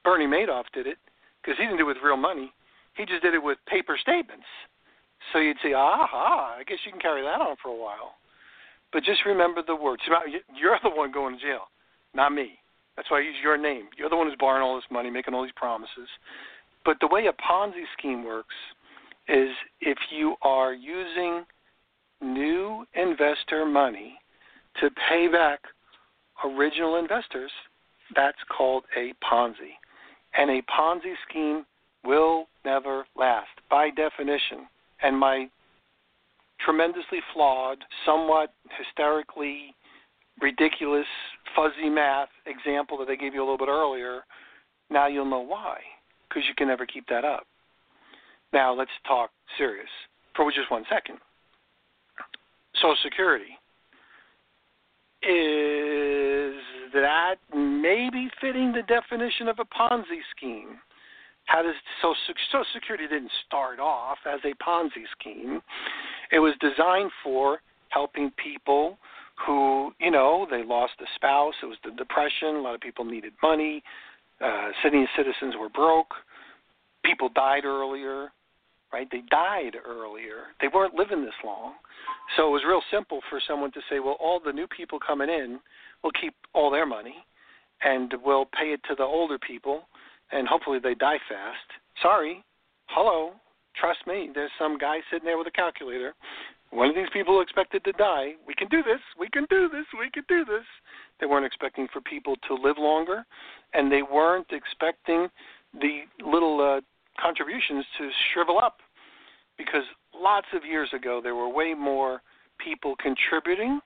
Bernie 0.03 0.27
Madoff 0.27 0.65
did 0.73 0.87
it 0.87 0.97
because 1.41 1.57
he 1.57 1.63
didn't 1.63 1.77
do 1.77 1.85
it 1.85 1.95
with 1.95 2.03
real 2.03 2.17
money. 2.17 2.51
He 2.97 3.05
just 3.05 3.23
did 3.23 3.33
it 3.33 3.41
with 3.41 3.59
paper 3.65 3.97
statements. 3.97 4.43
So 5.31 5.39
you'd 5.39 5.55
say, 5.63 5.71
aha, 5.71 6.57
I 6.59 6.63
guess 6.67 6.79
you 6.85 6.91
can 6.91 6.99
carry 6.99 7.21
that 7.21 7.39
on 7.39 7.55
for 7.63 7.69
a 7.69 7.81
while. 7.81 8.15
But 8.91 9.05
just 9.05 9.21
remember 9.25 9.61
the 9.65 9.73
words. 9.73 10.01
You're 10.53 10.79
the 10.83 10.89
one 10.89 11.13
going 11.13 11.37
to 11.37 11.41
jail, 11.41 11.69
not 12.13 12.33
me. 12.33 12.59
That's 12.97 13.09
why 13.09 13.19
I 13.19 13.21
use 13.21 13.35
your 13.41 13.57
name. 13.57 13.85
You're 13.97 14.09
the 14.09 14.17
one 14.17 14.27
who's 14.27 14.35
borrowing 14.37 14.63
all 14.63 14.75
this 14.75 14.83
money, 14.91 15.09
making 15.09 15.33
all 15.33 15.43
these 15.43 15.53
promises. 15.55 16.09
But 16.83 16.97
the 16.99 17.07
way 17.07 17.27
a 17.27 17.41
Ponzi 17.41 17.85
scheme 17.97 18.25
works 18.25 18.55
is 19.29 19.47
if 19.79 19.97
you 20.09 20.35
are 20.41 20.73
using 20.73 21.45
new 22.19 22.85
investor 22.95 23.65
money 23.65 24.19
to 24.81 24.89
pay 25.07 25.29
back 25.31 25.61
original 26.45 26.97
investors, 26.97 27.51
that's 28.15 28.37
called 28.55 28.83
a 28.97 29.13
Ponzi. 29.23 29.75
And 30.37 30.49
a 30.49 30.61
Ponzi 30.63 31.13
scheme 31.29 31.65
will 32.03 32.47
never 32.65 33.05
last 33.15 33.49
by 33.69 33.89
definition. 33.89 34.67
And 35.01 35.17
my 35.17 35.49
tremendously 36.63 37.19
flawed, 37.33 37.79
somewhat 38.05 38.53
hysterically 38.77 39.75
ridiculous, 40.41 41.05
fuzzy 41.55 41.89
math 41.89 42.29
example 42.45 42.97
that 42.97 43.09
I 43.09 43.15
gave 43.15 43.33
you 43.33 43.41
a 43.41 43.45
little 43.45 43.57
bit 43.57 43.67
earlier, 43.69 44.21
now 44.89 45.07
you'll 45.07 45.29
know 45.29 45.39
why, 45.41 45.77
because 46.27 46.43
you 46.47 46.55
can 46.55 46.67
never 46.67 46.85
keep 46.85 47.07
that 47.07 47.23
up. 47.23 47.45
Now 48.53 48.73
let's 48.73 48.91
talk 49.07 49.31
serious 49.57 49.89
for 50.35 50.51
just 50.51 50.71
one 50.71 50.83
second. 50.89 51.17
Social 52.75 52.95
Security. 53.03 53.57
Is 55.23 56.30
that 56.93 57.35
maybe 57.53 58.29
fitting 58.39 58.71
the 58.71 58.83
definition 58.83 59.47
of 59.47 59.59
a 59.59 59.65
Ponzi 59.65 60.21
scheme? 60.35 60.79
How 61.45 61.61
does 61.61 61.75
Social, 62.01 62.35
Social 62.51 62.65
Security 62.73 63.07
didn't 63.07 63.31
start 63.47 63.79
off 63.79 64.17
as 64.25 64.39
a 64.45 64.53
Ponzi 64.63 65.03
scheme? 65.19 65.61
It 66.31 66.39
was 66.39 66.53
designed 66.61 67.11
for 67.23 67.59
helping 67.89 68.31
people 68.41 68.97
who, 69.45 69.91
you 69.99 70.11
know, 70.11 70.47
they 70.49 70.63
lost 70.63 70.93
a 71.01 71.05
spouse. 71.15 71.55
It 71.61 71.65
was 71.65 71.77
the 71.83 71.91
depression. 71.91 72.55
A 72.55 72.61
lot 72.61 72.75
of 72.75 72.81
people 72.81 73.05
needed 73.05 73.33
money. 73.41 73.83
Uh, 74.39 74.69
senior 74.83 75.07
citizens 75.17 75.55
were 75.59 75.69
broke. 75.69 76.13
People 77.03 77.29
died 77.33 77.65
earlier, 77.65 78.29
right? 78.93 79.07
They 79.11 79.23
died 79.29 79.75
earlier. 79.85 80.53
They 80.61 80.67
weren't 80.73 80.93
living 80.93 81.23
this 81.23 81.33
long. 81.43 81.73
So 82.37 82.47
it 82.47 82.51
was 82.51 82.63
real 82.67 82.81
simple 82.91 83.21
for 83.29 83.41
someone 83.45 83.71
to 83.73 83.81
say, 83.89 83.99
well, 83.99 84.17
all 84.19 84.39
the 84.43 84.53
new 84.53 84.67
people 84.67 84.99
coming 84.99 85.29
in 85.29 85.59
will 86.03 86.11
keep 86.19 86.33
all 86.53 86.71
their 86.71 86.85
money 86.85 87.15
and 87.83 88.13
we'll 88.23 88.45
pay 88.45 88.73
it 88.73 88.81
to 88.87 88.95
the 88.95 89.03
older 89.03 89.37
people 89.39 89.87
and 90.31 90.47
hopefully 90.47 90.79
they 90.81 90.95
die 90.95 91.19
fast. 91.29 91.67
Sorry. 92.01 92.43
Hello. 92.87 93.33
Trust 93.79 93.99
me, 94.05 94.29
there's 94.33 94.51
some 94.59 94.77
guy 94.77 94.97
sitting 95.09 95.25
there 95.25 95.37
with 95.37 95.47
a 95.47 95.51
calculator. 95.51 96.13
One 96.71 96.89
of 96.89 96.95
these 96.95 97.09
people 97.11 97.41
expected 97.41 97.83
to 97.83 97.91
die. 97.93 98.33
We 98.47 98.53
can 98.53 98.67
do 98.69 98.81
this. 98.83 98.99
We 99.19 99.29
can 99.29 99.45
do 99.49 99.69
this. 99.69 99.85
We 99.97 100.09
can 100.09 100.23
do 100.27 100.45
this. 100.45 100.65
They 101.19 101.25
weren't 101.25 101.45
expecting 101.45 101.87
for 101.91 102.01
people 102.01 102.35
to 102.47 102.53
live 102.55 102.77
longer, 102.77 103.25
and 103.73 103.91
they 103.91 104.01
weren't 104.01 104.47
expecting 104.51 105.27
the 105.73 106.01
little 106.25 106.59
uh, 106.61 106.81
contributions 107.21 107.85
to 107.97 108.09
shrivel 108.33 108.57
up 108.57 108.77
because 109.57 109.83
lots 110.15 110.47
of 110.53 110.65
years 110.65 110.89
ago 110.93 111.19
there 111.21 111.35
were 111.35 111.49
way 111.49 111.73
more 111.73 112.21
people 112.63 112.95
contributing. 113.01 113.79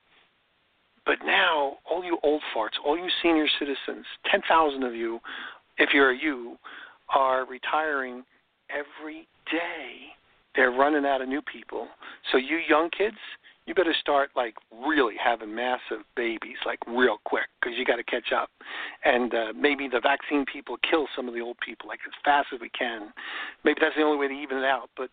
But 1.06 1.18
now, 1.26 1.78
all 1.90 2.04
you 2.04 2.18
old 2.24 2.42
farts, 2.56 2.78
all 2.84 2.98
you 2.98 3.08
senior 3.22 3.48
citizens, 3.60 4.06
10,000 4.32 4.84
of 4.84 4.96
you, 4.96 5.20
if 5.78 5.90
you're 5.94 6.12
a 6.12 6.18
you, 6.18 6.58
are 7.14 7.46
retiring 7.46 8.24
every 8.70 9.28
day. 9.52 10.14
They're 10.56 10.72
running 10.72 11.06
out 11.06 11.22
of 11.22 11.28
new 11.28 11.42
people. 11.42 11.88
So, 12.32 12.38
you 12.38 12.60
young 12.68 12.90
kids, 12.98 13.18
you 13.66 13.74
better 13.74 13.96
start 14.00 14.30
like 14.36 14.56
really 14.72 15.16
having 15.24 15.54
massive 15.54 16.06
babies 16.16 16.58
like 16.66 16.80
real 16.88 17.18
quick 17.26 17.48
because 17.60 17.78
you 17.78 17.86
got 17.86 17.96
to 17.96 18.04
catch 18.04 18.32
up 18.36 18.50
and 19.04 19.34
uh, 19.34 19.54
maybe 19.56 19.88
the 19.88 20.00
vaccine 20.00 20.46
people 20.52 20.78
kill 20.90 21.08
some 21.16 21.28
of 21.28 21.34
the 21.34 21.40
old 21.40 21.58
people 21.66 21.88
like 21.88 22.00
as 22.06 22.14
fast 22.24 22.48
as 22.54 22.60
we 22.62 22.70
can 22.70 23.12
maybe 23.64 23.80
that's 23.82 23.96
the 23.96 24.04
only 24.04 24.18
way 24.18 24.28
to 24.28 24.34
even 24.34 24.58
it 24.60 24.66
out 24.66 24.90
but 24.96 25.10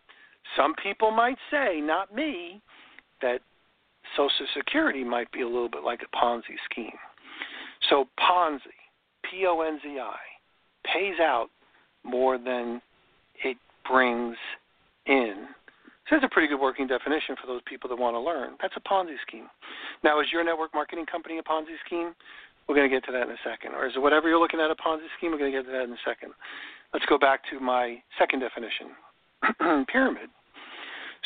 some 0.56 0.74
people 0.82 1.10
might 1.10 1.38
say 1.50 1.80
not 1.80 2.14
me 2.14 2.60
that 3.22 3.40
social 4.16 4.46
security 4.56 5.04
might 5.04 5.30
be 5.32 5.42
a 5.42 5.46
little 5.46 5.68
bit 5.68 5.82
like 5.84 6.00
a 6.02 6.16
ponzi 6.16 6.56
scheme 6.70 6.98
so 7.88 8.06
ponzi 8.18 8.60
p-o-n-z-i 9.30 10.16
pays 10.84 11.18
out 11.20 11.48
more 12.04 12.38
than 12.38 12.80
it 13.44 13.56
brings 13.88 14.36
in 15.06 15.46
so 16.08 16.16
that's 16.16 16.24
a 16.24 16.34
pretty 16.34 16.48
good 16.48 16.60
working 16.60 16.86
definition 16.86 17.36
for 17.40 17.46
those 17.46 17.62
people 17.64 17.88
that 17.90 17.98
want 17.98 18.14
to 18.14 18.20
learn. 18.20 18.56
That's 18.60 18.74
a 18.76 18.80
Ponzi 18.80 19.14
scheme. 19.26 19.46
Now, 20.02 20.20
is 20.20 20.26
your 20.32 20.44
network 20.44 20.74
marketing 20.74 21.06
company 21.06 21.38
a 21.38 21.42
Ponzi 21.42 21.78
scheme? 21.86 22.12
We're 22.68 22.74
going 22.74 22.90
to 22.90 22.94
get 22.94 23.04
to 23.06 23.12
that 23.12 23.28
in 23.28 23.30
a 23.30 23.42
second. 23.44 23.74
Or 23.74 23.86
is 23.86 23.94
it 23.94 24.00
whatever 24.00 24.28
you're 24.28 24.38
looking 24.38 24.60
at 24.60 24.70
a 24.70 24.74
Ponzi 24.74 25.06
scheme? 25.16 25.30
We're 25.30 25.38
going 25.38 25.52
to 25.52 25.58
get 25.58 25.66
to 25.66 25.72
that 25.72 25.84
in 25.84 25.92
a 25.92 26.02
second. 26.04 26.32
Let's 26.92 27.06
go 27.06 27.18
back 27.18 27.40
to 27.50 27.60
my 27.60 28.02
second 28.18 28.40
definition 28.40 29.86
pyramid. 29.92 30.28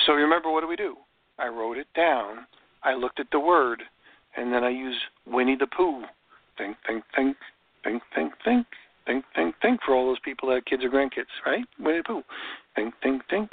So 0.06 0.12
remember, 0.12 0.50
what 0.50 0.60
do 0.60 0.68
we 0.68 0.76
do? 0.76 0.96
I 1.38 1.48
wrote 1.48 1.78
it 1.78 1.88
down. 1.96 2.46
I 2.82 2.94
looked 2.94 3.20
at 3.20 3.26
the 3.32 3.40
word, 3.40 3.82
and 4.36 4.52
then 4.52 4.64
I 4.64 4.70
use 4.70 4.96
Winnie 5.26 5.56
the 5.56 5.66
Pooh. 5.66 6.02
Think, 6.58 6.76
think, 6.86 7.04
think, 7.14 7.36
think, 7.84 8.02
think, 8.14 8.32
think, 8.44 8.66
think, 9.06 9.24
think, 9.34 9.54
think 9.60 9.80
for 9.84 9.94
all 9.94 10.06
those 10.06 10.20
people 10.20 10.48
that 10.48 10.56
have 10.56 10.64
kids 10.64 10.84
or 10.84 10.90
grandkids, 10.90 11.26
right? 11.44 11.64
Winnie 11.78 11.98
the 11.98 12.04
Pooh 12.04 12.22
think, 12.76 12.94
think, 13.02 13.22
think. 13.28 13.50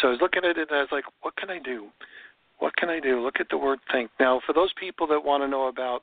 So 0.00 0.08
I 0.08 0.10
was 0.10 0.20
looking 0.20 0.44
at 0.44 0.56
it 0.56 0.68
and 0.70 0.78
I 0.78 0.80
was 0.80 0.88
like, 0.90 1.04
what 1.20 1.36
can 1.36 1.50
I 1.50 1.58
do? 1.58 1.88
What 2.58 2.74
can 2.76 2.88
I 2.88 2.98
do? 2.98 3.20
Look 3.20 3.38
at 3.38 3.48
the 3.50 3.58
word 3.58 3.78
think. 3.92 4.10
Now, 4.18 4.40
for 4.46 4.52
those 4.52 4.72
people 4.80 5.06
that 5.08 5.22
want 5.22 5.44
to 5.44 5.48
know 5.48 5.68
about 5.68 6.02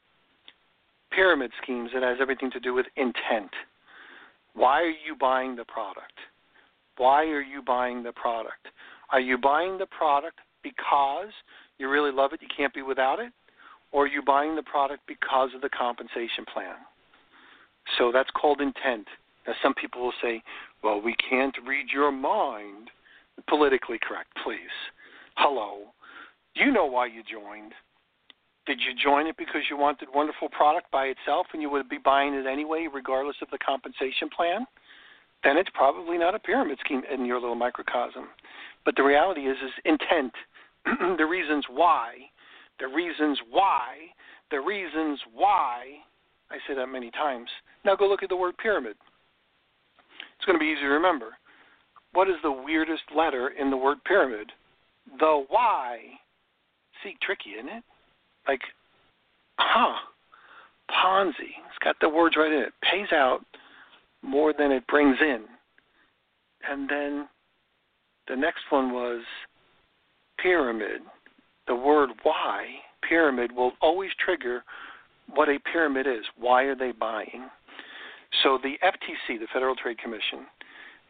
pyramid 1.11 1.51
schemes, 1.61 1.89
it 1.93 2.03
has 2.03 2.17
everything 2.21 2.51
to 2.51 2.59
do 2.59 2.73
with 2.73 2.85
intent. 2.95 3.49
Why 4.53 4.81
are 4.81 4.89
you 4.89 5.15
buying 5.19 5.55
the 5.55 5.65
product? 5.65 6.13
Why 6.97 7.23
are 7.23 7.41
you 7.41 7.61
buying 7.61 8.03
the 8.03 8.11
product? 8.11 8.67
Are 9.11 9.19
you 9.19 9.37
buying 9.37 9.77
the 9.77 9.87
product 9.87 10.39
because 10.63 11.31
you 11.79 11.89
really 11.89 12.11
love 12.11 12.33
it, 12.33 12.41
you 12.41 12.47
can't 12.55 12.73
be 12.73 12.81
without 12.81 13.19
it? 13.19 13.31
Or 13.91 14.03
are 14.03 14.07
you 14.07 14.21
buying 14.21 14.55
the 14.55 14.63
product 14.63 15.01
because 15.07 15.49
of 15.55 15.61
the 15.61 15.69
compensation 15.69 16.45
plan? 16.53 16.75
So 17.97 18.11
that's 18.11 18.29
called 18.39 18.61
intent. 18.61 19.07
Now, 19.47 19.53
some 19.63 19.73
people 19.73 20.01
will 20.01 20.13
say, 20.21 20.43
well, 20.83 21.01
we 21.01 21.15
can't 21.29 21.55
read 21.65 21.87
your 21.91 22.11
mind. 22.11 22.89
Politically 23.47 23.99
correct, 24.05 24.29
please. 24.43 24.75
Hello. 25.35 25.87
You 26.55 26.71
know 26.71 26.85
why 26.85 27.07
you 27.07 27.23
joined. 27.23 27.73
Did 28.67 28.79
you 28.81 28.93
join 29.01 29.25
it 29.25 29.37
because 29.37 29.61
you 29.69 29.77
wanted 29.77 30.09
wonderful 30.13 30.49
product 30.49 30.91
by 30.91 31.05
itself 31.05 31.47
and 31.53 31.61
you 31.61 31.69
would 31.69 31.89
be 31.89 31.97
buying 31.97 32.33
it 32.33 32.45
anyway, 32.45 32.87
regardless 32.93 33.37
of 33.41 33.49
the 33.49 33.57
compensation 33.57 34.29
plan? 34.35 34.67
Then 35.43 35.57
it's 35.57 35.69
probably 35.73 36.17
not 36.17 36.35
a 36.35 36.39
pyramid 36.39 36.77
scheme 36.83 37.01
in 37.11 37.25
your 37.25 37.39
little 37.39 37.55
microcosm. 37.55 38.27
But 38.85 38.95
the 38.95 39.03
reality 39.03 39.41
is, 39.41 39.57
is 39.63 39.71
intent. 39.85 40.33
the 41.17 41.25
reasons 41.25 41.65
why, 41.69 42.13
the 42.79 42.87
reasons 42.87 43.39
why, 43.49 43.95
the 44.51 44.59
reasons 44.59 45.19
why. 45.33 45.83
I 46.51 46.57
say 46.67 46.73
that 46.75 46.87
many 46.87 47.11
times. 47.11 47.49
Now 47.85 47.95
go 47.95 48.07
look 48.07 48.23
at 48.23 48.29
the 48.29 48.35
word 48.35 48.57
pyramid. 48.57 48.95
It's 50.35 50.45
going 50.45 50.57
to 50.57 50.59
be 50.59 50.71
easy 50.71 50.81
to 50.81 50.87
remember. 50.87 51.37
What 52.13 52.27
is 52.27 52.37
the 52.41 52.51
weirdest 52.51 53.03
letter 53.15 53.49
in 53.49 53.69
the 53.69 53.77
word 53.77 53.97
pyramid? 54.03 54.51
The 55.19 55.45
Y. 55.51 55.97
See, 57.03 57.15
tricky, 57.21 57.51
isn't 57.51 57.69
it? 57.69 57.83
Like, 58.47 58.61
huh, 59.59 59.95
Ponzi. 60.89 61.53
It's 61.67 61.83
got 61.83 61.97
the 62.01 62.09
words 62.09 62.35
right 62.35 62.51
in 62.51 62.59
it. 62.59 62.73
Pays 62.81 63.11
out 63.13 63.41
more 64.23 64.53
than 64.57 64.71
it 64.71 64.87
brings 64.87 65.17
in. 65.21 65.45
And 66.67 66.89
then 66.89 67.27
the 68.27 68.35
next 68.35 68.61
one 68.69 68.91
was 68.91 69.21
pyramid. 70.41 71.01
The 71.67 71.75
word 71.75 72.09
why 72.23 72.65
pyramid, 73.07 73.51
will 73.51 73.73
always 73.81 74.11
trigger 74.23 74.63
what 75.33 75.49
a 75.49 75.59
pyramid 75.71 76.07
is. 76.07 76.25
Why 76.37 76.63
are 76.63 76.75
they 76.75 76.91
buying? 76.91 77.49
So 78.43 78.59
the 78.61 78.75
FTC, 78.83 79.39
the 79.39 79.47
Federal 79.51 79.75
Trade 79.75 79.97
Commission, 79.97 80.45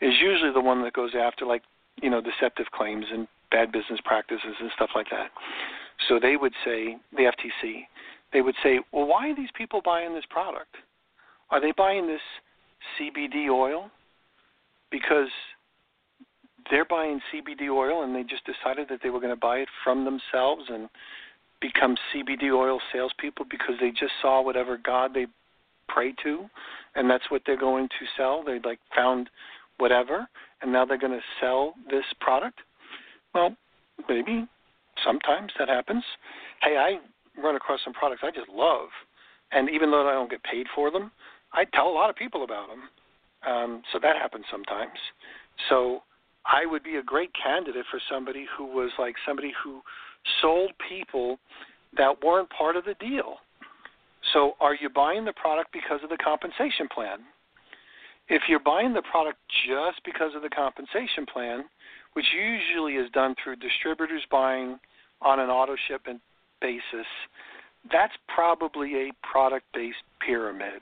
is 0.02 0.14
usually 0.22 0.54
the 0.54 0.62
one 0.62 0.84
that 0.84 0.94
goes 0.94 1.12
after 1.20 1.46
like 1.46 1.64
you 2.02 2.10
know 2.10 2.22
deceptive 2.22 2.68
claims 2.74 3.06
and 3.12 3.28
bad 3.52 3.72
business 3.72 4.00
practices 4.04 4.56
and 4.60 4.72
stuff 4.76 4.92
like 4.96 5.08
that. 5.12 5.32
So 6.08 6.20
they 6.20 6.38
would 6.38 6.54
say 6.64 6.98
the 7.12 7.24
FTC, 7.24 7.82
they 8.32 8.42
would 8.42 8.56
say, 8.64 8.80
well, 8.94 9.06
why 9.06 9.30
are 9.30 9.36
these 9.36 9.50
people 9.58 9.82
buying 9.84 10.14
this 10.14 10.24
product? 10.30 10.76
Are 11.50 11.60
they 11.60 11.74
buying 11.76 12.08
this 12.08 12.22
CBD 12.98 13.50
oil 13.50 13.90
because 14.92 15.30
they're 16.70 16.86
buying 16.86 17.20
CBD 17.34 17.70
oil 17.70 18.04
and 18.04 18.16
they 18.16 18.24
just 18.24 18.44
decided 18.46 18.88
that 18.90 19.00
they 19.04 19.10
were 19.10 19.20
going 19.20 19.34
to 19.34 19.40
buy 19.40 19.58
it 19.58 19.70
from 19.84 20.06
themselves 20.06 20.64
and 20.70 20.90
become 21.62 21.96
CBD 22.14 22.54
oil 22.54 22.80
salespeople 22.94 23.46
because 23.50 23.76
they 23.82 23.90
just 23.90 24.14
saw 24.22 24.42
whatever 24.42 24.78
God 24.78 25.14
they 25.14 25.28
pray 25.88 26.14
to 26.24 26.50
and 26.96 27.10
that's 27.10 27.30
what 27.30 27.42
they're 27.46 27.58
going 27.58 27.88
to 27.88 28.06
sell. 28.18 28.44
They 28.44 28.60
like 28.64 28.80
found 28.96 29.30
whatever, 29.78 30.28
and 30.62 30.72
now 30.72 30.86
they're 30.86 30.98
going 30.98 31.14
to 31.14 31.26
sell 31.40 31.74
this 31.90 32.04
product. 32.20 32.60
Well, 33.34 33.56
maybe 34.08 34.48
sometimes 35.04 35.52
that 35.58 35.70
happens. 35.70 36.04
Hey, 36.62 36.78
I 36.78 37.42
run 37.42 37.56
across 37.56 37.80
some 37.84 37.94
products 37.94 38.22
I 38.24 38.32
just 38.32 38.50
love, 38.50 38.90
and 39.52 39.70
even 39.70 39.92
though 39.92 40.08
I 40.08 40.14
don't 40.14 40.30
get 40.30 40.44
paid 40.44 40.68
for 40.76 40.92
them, 40.92 41.12
I 41.54 41.66
tell 41.74 41.88
a 41.88 41.94
lot 41.94 42.10
of 42.10 42.16
people 42.16 42.44
about 42.44 42.68
them. 42.68 42.82
Um, 43.48 43.82
so 43.94 44.00
that 44.02 44.18
happens 44.18 44.46
sometimes. 44.52 45.00
So 45.70 46.04
I 46.46 46.66
would 46.66 46.84
be 46.84 46.96
a 46.96 47.04
great 47.04 47.32
candidate 47.34 47.86
for 47.92 48.00
somebody 48.10 48.46
who 48.58 48.66
was 48.66 48.92
like 48.98 49.16
somebody 49.26 49.54
who 49.64 49.82
sold 50.42 50.72
people 50.90 51.40
that 51.98 52.24
weren't 52.24 52.50
part 52.50 52.76
of 52.76 52.86
the 52.86 52.96
deal. 52.96 53.38
So, 54.34 54.54
are 54.60 54.76
you 54.76 54.90
buying 54.90 55.26
the 55.26 55.34
product 55.34 55.72
because 55.72 56.02
of 56.04 56.10
the 56.10 56.18
compensation 56.18 56.88
plan? 56.94 57.20
If 58.28 58.44
you're 58.48 58.60
buying 58.60 58.94
the 58.94 59.02
product 59.02 59.40
just 59.66 60.04
because 60.06 60.36
of 60.36 60.42
the 60.42 60.50
compensation 60.50 61.26
plan, 61.32 61.66
which 62.14 62.26
usually 62.36 62.94
is 62.94 63.10
done 63.12 63.34
through 63.42 63.56
distributors 63.56 64.22
buying 64.30 64.78
on 65.22 65.40
an 65.40 65.50
auto 65.50 65.76
shipment 65.88 66.22
basis, 66.62 67.08
that's 67.92 68.14
probably 68.34 69.08
a 69.08 69.12
product 69.32 69.66
based 69.74 70.04
pyramid. 70.26 70.82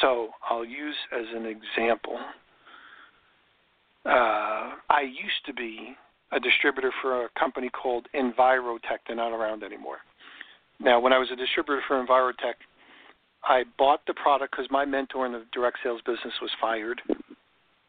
So, 0.00 0.30
I'll 0.48 0.64
use 0.64 0.96
as 1.12 1.26
an 1.34 1.46
example. 1.46 2.18
Uh, 4.06 4.76
I 4.88 5.02
used 5.02 5.44
to 5.46 5.52
be 5.52 5.96
a 6.32 6.40
distributor 6.40 6.92
for 7.02 7.24
a 7.24 7.28
company 7.38 7.68
called 7.68 8.06
Envirotech. 8.14 9.02
They're 9.06 9.16
not 9.16 9.32
around 9.32 9.62
anymore. 9.62 9.98
Now, 10.80 11.00
when 11.00 11.12
I 11.12 11.18
was 11.18 11.28
a 11.32 11.36
distributor 11.36 11.82
for 11.88 12.04
Envirotech, 12.04 12.54
I 13.44 13.64
bought 13.78 14.00
the 14.06 14.14
product 14.14 14.52
because 14.52 14.66
my 14.70 14.84
mentor 14.84 15.26
in 15.26 15.32
the 15.32 15.44
direct 15.52 15.78
sales 15.82 16.00
business 16.04 16.34
was 16.40 16.50
fired. 16.60 17.00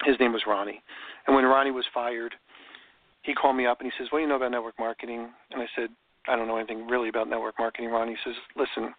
His 0.05 0.15
name 0.19 0.33
was 0.33 0.43
Ronnie. 0.47 0.81
And 1.25 1.35
when 1.35 1.45
Ronnie 1.45 1.71
was 1.71 1.85
fired, 1.93 2.33
he 3.23 3.33
called 3.33 3.57
me 3.57 3.65
up 3.65 3.81
and 3.81 3.91
he 3.91 3.97
says, 4.01 4.11
What 4.11 4.19
do 4.19 4.23
you 4.23 4.29
know 4.29 4.35
about 4.37 4.51
network 4.51 4.77
marketing? 4.79 5.29
And 5.51 5.61
I 5.61 5.65
said, 5.75 5.89
I 6.27 6.35
don't 6.35 6.47
know 6.47 6.57
anything 6.57 6.87
really 6.87 7.09
about 7.09 7.29
network 7.29 7.55
marketing, 7.57 7.89
Ronnie. 7.89 8.13
He 8.13 8.29
says, 8.29 8.35
Listen, 8.55 8.93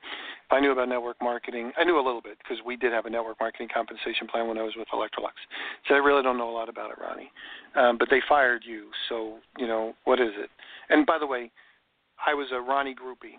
I 0.51 0.61
knew 0.61 0.73
about 0.73 0.89
network 0.89 1.17
marketing, 1.21 1.73
I 1.77 1.85
knew 1.85 1.97
a 1.97 2.05
little 2.05 2.23
bit 2.23 2.39
because 2.39 2.59
we 2.65 2.77
did 2.77 2.93
have 2.93 3.05
a 3.07 3.11
network 3.11 3.39
marketing 3.39 3.69
compensation 3.73 4.27
plan 4.27 4.49
when 4.49 4.57
I 4.57 4.63
was 4.63 4.75
with 4.77 4.89
Electrolux. 4.95 5.37
So 5.87 5.95
I 5.95 5.99
really 5.99 6.23
don't 6.23 6.39
know 6.39 6.51
a 6.51 6.57
lot 6.57 6.69
about 6.69 6.91
it, 6.91 6.97
Ronnie. 6.99 7.31
Um, 7.77 7.99
but 7.99 8.09
they 8.11 8.21
fired 8.29 8.63
you, 8.67 8.89
so, 9.09 9.39
you 9.59 9.67
know, 9.67 9.95
what 10.05 10.21
is 10.21 10.33
it? 10.37 10.49
And 10.89 11.05
by 11.05 11.19
the 11.19 11.27
way, 11.27 11.51
I 12.27 12.35
was 12.35 12.49
a 12.53 12.61
Ronnie 12.61 12.95
groupie. 12.95 13.37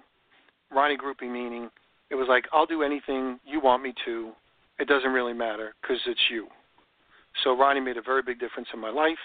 Ronnie 0.72 0.98
groupie 0.98 1.32
meaning 1.32 1.70
it 2.10 2.16
was 2.16 2.28
like 2.28 2.46
I'll 2.54 2.66
do 2.66 2.84
anything 2.84 3.40
you 3.46 3.60
want 3.60 3.84
me 3.84 3.94
to. 4.06 4.32
It 4.80 4.88
doesn't 4.88 5.12
really 5.12 5.34
matter 5.34 5.74
because 5.82 6.00
it's 6.06 6.20
you. 6.30 6.48
So 7.44 7.58
Ronnie 7.58 7.80
made 7.80 7.98
a 7.98 8.02
very 8.02 8.22
big 8.22 8.40
difference 8.40 8.70
in 8.74 8.80
my 8.80 8.90
life. 8.90 9.18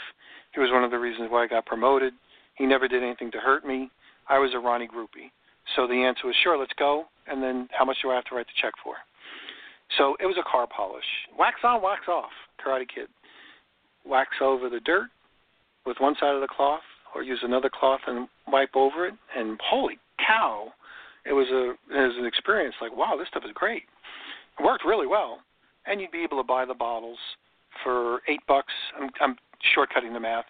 He 0.54 0.60
was 0.60 0.70
one 0.70 0.84
of 0.84 0.90
the 0.90 0.98
reasons 0.98 1.30
why 1.30 1.44
I 1.44 1.46
got 1.46 1.66
promoted. 1.66 2.12
He 2.56 2.66
never 2.66 2.88
did 2.88 3.02
anything 3.02 3.30
to 3.32 3.38
hurt 3.38 3.66
me. 3.66 3.90
I 4.28 4.38
was 4.38 4.52
a 4.54 4.58
Ronnie 4.58 4.88
groupie. 4.88 5.30
So 5.76 5.86
the 5.86 5.94
answer 5.94 6.26
was 6.26 6.36
sure, 6.42 6.58
let's 6.58 6.72
go. 6.78 7.06
And 7.26 7.42
then 7.42 7.68
how 7.72 7.84
much 7.84 7.96
do 8.02 8.10
I 8.10 8.14
have 8.14 8.24
to 8.24 8.34
write 8.34 8.46
the 8.46 8.60
check 8.60 8.74
for? 8.82 8.94
So 9.98 10.16
it 10.20 10.26
was 10.26 10.36
a 10.38 10.50
car 10.50 10.66
polish. 10.66 11.04
Wax 11.38 11.56
on, 11.64 11.82
wax 11.82 12.02
off. 12.08 12.30
Karate 12.64 12.86
Kid. 12.92 13.08
wax 14.04 14.30
over 14.40 14.68
the 14.68 14.80
dirt 14.80 15.08
with 15.86 15.96
one 16.00 16.14
side 16.18 16.34
of 16.34 16.40
the 16.40 16.48
cloth, 16.48 16.80
or 17.14 17.22
use 17.22 17.40
another 17.42 17.70
cloth 17.72 18.00
and 18.06 18.28
wipe 18.48 18.74
over 18.74 19.06
it. 19.06 19.14
And 19.36 19.58
holy 19.64 19.98
cow, 20.26 20.72
it 21.24 21.32
was 21.32 21.46
a 21.50 21.70
it 21.94 22.06
was 22.08 22.16
an 22.18 22.26
experience. 22.26 22.74
Like 22.80 22.96
wow, 22.96 23.16
this 23.18 23.28
stuff 23.28 23.44
is 23.44 23.52
great. 23.54 23.82
It 24.58 24.64
worked 24.64 24.84
really 24.84 25.06
well, 25.06 25.38
and 25.86 26.00
you'd 26.00 26.12
be 26.12 26.22
able 26.22 26.38
to 26.38 26.46
buy 26.46 26.64
the 26.64 26.74
bottles 26.74 27.18
for 27.82 28.20
eight 28.28 28.40
bucks. 28.46 28.72
I'm, 29.00 29.10
I'm 29.20 29.36
shortcutting 29.76 30.12
the 30.12 30.20
math. 30.20 30.44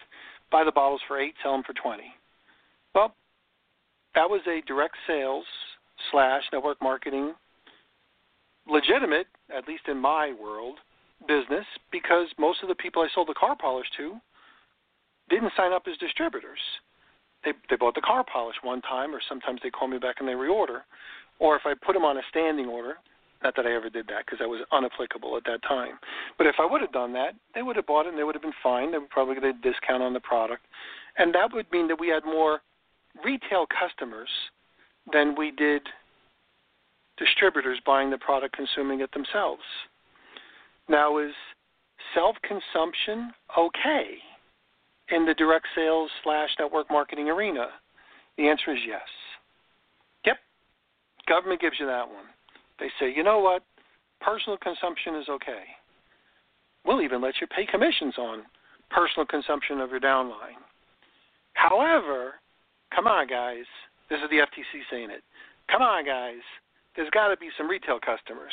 Buy 0.50 0.64
the 0.64 0.72
bottles 0.72 1.00
for 1.08 1.18
eight, 1.18 1.34
sell 1.42 1.52
them 1.52 1.62
for 1.66 1.72
twenty. 1.72 2.12
Well, 2.94 3.14
that 4.14 4.28
was 4.28 4.40
a 4.46 4.62
direct 4.66 4.94
sales 5.06 5.44
slash 6.11 6.43
network 6.53 6.81
marketing 6.83 7.35
legitimate, 8.67 9.27
at 9.55 9.69
least 9.69 9.85
in 9.88 9.99
my 9.99 10.33
world, 10.40 10.79
business 11.27 11.67
because 11.93 12.29
most 12.38 12.62
of 12.62 12.69
the 12.69 12.75
people 12.75 13.03
I 13.03 13.09
sold 13.14 13.29
the 13.29 13.35
car 13.35 13.57
polish 13.59 13.87
to 13.97 14.17
didn't 15.31 15.53
sign 15.57 15.73
up 15.73 15.85
as 15.90 15.97
distributors. 15.99 16.59
They 17.45 17.53
they 17.71 17.77
bought 17.77 17.95
the 17.95 18.01
car 18.01 18.25
polish 18.31 18.57
one 18.62 18.83
time, 18.83 19.14
or 19.14 19.21
sometimes 19.29 19.61
they 19.62 19.71
call 19.71 19.88
me 19.88 19.99
back 19.99 20.17
and 20.19 20.29
they 20.29 20.33
reorder, 20.33 20.81
or 21.38 21.57
if 21.57 21.62
I 21.64 21.75
put 21.75 21.95
them 21.95 22.05
on 22.05 22.19
a 22.19 22.23
standing 22.31 22.67
order. 22.67 22.95
Not 23.43 23.57
that 23.57 23.67
I 23.67 23.75
ever 23.75 23.90
did 23.90 24.07
that 24.07 24.25
because 24.25 24.38
that 24.38 24.49
was 24.49 24.64
unapplicable 24.73 25.37
at 25.37 25.45
that 25.45 25.61
time. 25.69 25.99
But 26.38 26.47
if 26.47 26.55
I 26.59 26.64
would 26.64 26.81
have 26.81 26.93
done 26.93 27.12
that, 27.12 27.35
they 27.55 27.61
would 27.61 27.77
have 27.77 27.85
bought 27.85 28.07
it 28.07 28.11
and 28.11 28.19
they 28.19 28.25
would 28.25 28.35
have 28.35 28.40
been 28.40 28.57
fine. 28.62 28.90
They 28.90 28.97
would 28.97 29.11
probably 29.11 29.35
get 29.35 29.45
a 29.45 29.53
discount 29.53 30.03
on 30.03 30.14
the 30.14 30.21
product, 30.21 30.62
and 31.19 31.35
that 31.35 31.53
would 31.53 31.71
mean 31.71 31.88
that 31.88 32.01
we 32.01 32.09
had 32.09 32.25
more 32.25 32.61
retail 33.23 33.67
customers 33.69 34.31
than 35.12 35.35
we 35.37 35.51
did 35.51 35.83
distributors 37.19 37.79
buying 37.87 38.11
the 38.11 38.19
product, 38.19 38.57
consuming 38.57 39.01
it 39.01 39.12
themselves. 39.12 39.62
Now, 40.88 41.19
is 41.19 41.33
self 42.14 42.37
consumption 42.43 43.33
okay 43.59 44.19
in 45.11 45.25
the 45.27 45.35
direct 45.35 45.67
sales 45.75 46.11
slash 46.23 46.51
network 46.59 46.90
marketing 46.90 47.29
arena? 47.29 47.69
The 48.37 48.49
answer 48.49 48.73
is 48.73 48.81
yes. 48.87 49.01
Yep. 50.27 50.37
Government 51.29 51.61
gives 51.61 51.77
you 51.79 51.87
that 51.87 52.07
one. 52.09 52.27
They 52.81 52.88
say, 52.99 53.12
you 53.14 53.23
know 53.23 53.38
what? 53.38 53.62
Personal 54.21 54.57
consumption 54.59 55.14
is 55.17 55.29
okay. 55.29 55.62
We'll 56.85 57.03
even 57.03 57.23
let 57.23 57.35
you 57.40 57.47
pay 57.47 57.67
commissions 57.67 58.14
on 58.19 58.43
personal 58.90 59.27
consumption 59.27 59.81
of 59.81 59.90
your 59.90 60.01
downline. 60.01 60.61
However, 61.55 62.35
come 62.95 63.07
on, 63.07 63.27
guys. 63.27 63.64
This 64.14 64.22
is 64.22 64.31
the 64.31 64.46
FTC 64.46 64.87
saying 64.90 65.11
it. 65.11 65.27
Come 65.66 65.83
on, 65.83 66.07
guys 66.07 66.46
there's 66.96 67.11
got 67.11 67.29
to 67.29 67.37
be 67.37 67.48
some 67.59 67.68
retail 67.68 67.98
customers. 67.98 68.53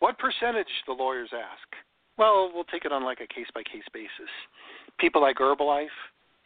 What 0.00 0.18
percentage, 0.18 0.70
the 0.86 0.92
lawyers 0.92 1.30
ask? 1.32 1.68
Well, 2.18 2.50
we'll 2.52 2.64
take 2.64 2.84
it 2.84 2.92
on 2.92 3.04
like 3.04 3.20
a 3.20 3.32
case 3.32 3.46
by 3.54 3.62
case 3.62 3.86
basis. 3.94 4.30
People 4.98 5.22
like 5.22 5.36
Herbalife, 5.36 5.94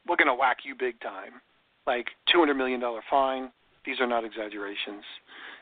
we're 0.06 0.16
going 0.16 0.28
to 0.28 0.34
whack 0.34 0.58
you 0.64 0.74
big 0.78 1.00
time. 1.00 1.40
Like 1.86 2.06
$200 2.34 2.56
million 2.56 2.80
fine. 3.10 3.50
These 3.84 4.00
are 4.00 4.06
not 4.06 4.24
exaggerations. 4.24 5.04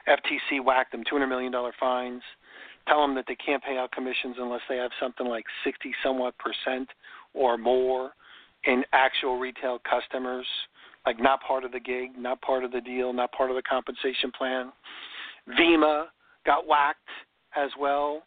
FTC 0.08 0.64
whacked 0.64 0.92
them 0.92 1.04
$200 1.10 1.28
million 1.28 1.52
fines. 1.78 2.22
Tell 2.88 3.00
them 3.00 3.14
that 3.14 3.24
they 3.28 3.37
can't 3.37 3.62
pay 3.62 3.78
out 3.78 3.92
commissions 3.92 4.37
unless 4.38 4.60
they 4.68 4.76
have 4.76 4.90
something 5.00 5.26
like 5.26 5.44
60 5.64 5.92
somewhat 6.02 6.34
percent 6.38 6.88
or 7.32 7.56
more 7.56 8.12
in 8.64 8.82
actual 8.92 9.38
retail 9.38 9.78
customers, 9.88 10.46
like 11.06 11.20
not 11.20 11.42
part 11.42 11.64
of 11.64 11.72
the 11.72 11.80
gig, 11.80 12.10
not 12.18 12.40
part 12.42 12.64
of 12.64 12.72
the 12.72 12.80
deal, 12.80 13.12
not 13.12 13.32
part 13.32 13.50
of 13.50 13.56
the 13.56 13.62
compensation 13.62 14.30
plan. 14.36 14.72
Vemma 15.58 16.06
got 16.46 16.66
whacked 16.66 17.08
as 17.56 17.70
well. 17.78 18.22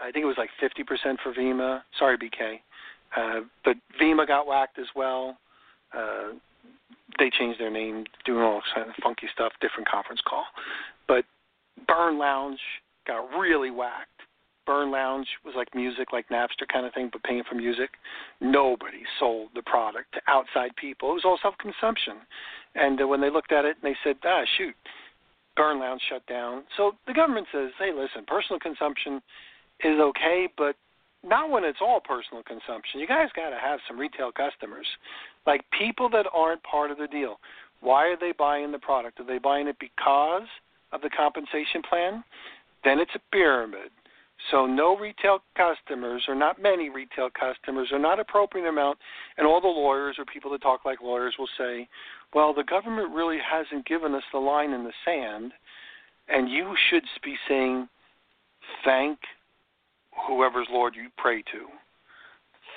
I 0.00 0.10
think 0.10 0.24
it 0.24 0.26
was 0.26 0.38
like 0.38 0.50
50% 0.62 1.16
for 1.22 1.32
Vemma. 1.32 1.82
Sorry, 1.98 2.16
BK. 2.18 2.60
Uh, 3.16 3.40
but 3.64 3.76
Vemma 4.00 4.26
got 4.26 4.46
whacked 4.46 4.78
as 4.78 4.86
well. 4.96 5.36
Uh, 5.96 6.32
they 7.18 7.30
changed 7.30 7.60
their 7.60 7.70
name, 7.70 8.04
doing 8.24 8.42
all 8.42 8.62
kind 8.74 8.88
of 8.88 8.94
funky 9.02 9.28
stuff, 9.32 9.52
different 9.60 9.88
conference 9.88 10.20
call. 10.28 10.44
But 11.06 11.24
Burn 11.86 12.18
Lounge 12.18 12.58
got 13.06 13.28
really 13.38 13.70
whacked. 13.70 14.08
Burn 14.66 14.90
Lounge 14.90 15.26
was 15.44 15.54
like 15.56 15.74
music, 15.74 16.12
like 16.12 16.28
Napster 16.28 16.66
kind 16.72 16.86
of 16.86 16.94
thing, 16.94 17.10
but 17.12 17.22
paying 17.22 17.42
for 17.48 17.54
music. 17.54 17.90
Nobody 18.40 19.02
sold 19.18 19.50
the 19.54 19.62
product 19.62 20.12
to 20.14 20.20
outside 20.28 20.74
people. 20.76 21.10
It 21.10 21.14
was 21.14 21.24
all 21.24 21.38
self 21.42 21.54
consumption. 21.58 22.14
And 22.74 23.00
uh, 23.00 23.06
when 23.06 23.20
they 23.20 23.30
looked 23.30 23.52
at 23.52 23.64
it, 23.64 23.76
and 23.82 23.92
they 23.92 23.96
said, 24.02 24.16
ah, 24.24 24.42
shoot, 24.58 24.74
Burn 25.56 25.78
Lounge 25.78 26.02
shut 26.08 26.26
down. 26.26 26.64
So 26.76 26.92
the 27.06 27.12
government 27.14 27.46
says, 27.52 27.70
hey, 27.78 27.90
listen, 27.94 28.24
personal 28.26 28.58
consumption 28.58 29.20
is 29.84 29.98
okay, 30.00 30.48
but 30.56 30.76
not 31.22 31.50
when 31.50 31.64
it's 31.64 31.78
all 31.80 32.00
personal 32.00 32.42
consumption. 32.42 33.00
You 33.00 33.06
guys 33.06 33.28
got 33.34 33.50
to 33.50 33.58
have 33.58 33.80
some 33.88 33.98
retail 33.98 34.30
customers, 34.32 34.86
like 35.46 35.64
people 35.76 36.08
that 36.10 36.26
aren't 36.32 36.62
part 36.62 36.90
of 36.90 36.98
the 36.98 37.06
deal. 37.06 37.38
Why 37.80 38.06
are 38.06 38.16
they 38.18 38.32
buying 38.36 38.72
the 38.72 38.78
product? 38.78 39.20
Are 39.20 39.26
they 39.26 39.38
buying 39.38 39.68
it 39.68 39.76
because 39.78 40.48
of 40.92 41.00
the 41.00 41.10
compensation 41.10 41.82
plan? 41.88 42.24
Then 42.84 42.98
it's 42.98 43.14
a 43.14 43.20
pyramid. 43.32 43.90
So 44.50 44.66
no 44.66 44.96
retail 44.96 45.38
customers, 45.56 46.24
or 46.28 46.34
not 46.34 46.60
many 46.60 46.90
retail 46.90 47.30
customers, 47.30 47.88
or 47.90 47.98
not 47.98 48.20
appropriate 48.20 48.68
amount, 48.68 48.98
and 49.38 49.46
all 49.46 49.60
the 49.60 49.68
lawyers 49.68 50.16
or 50.18 50.24
people 50.26 50.50
that 50.50 50.62
talk 50.62 50.84
like 50.84 51.00
lawyers 51.00 51.34
will 51.38 51.48
say, 51.56 51.88
well, 52.34 52.52
the 52.52 52.64
government 52.64 53.14
really 53.14 53.38
hasn't 53.38 53.86
given 53.86 54.14
us 54.14 54.22
the 54.32 54.38
line 54.38 54.72
in 54.72 54.84
the 54.84 54.92
sand, 55.04 55.52
and 56.28 56.50
you 56.50 56.74
should 56.90 57.04
be 57.22 57.36
saying, 57.48 57.88
thank 58.84 59.18
whoever's 60.26 60.68
Lord 60.70 60.94
you 60.94 61.08
pray 61.16 61.42
to. 61.42 61.66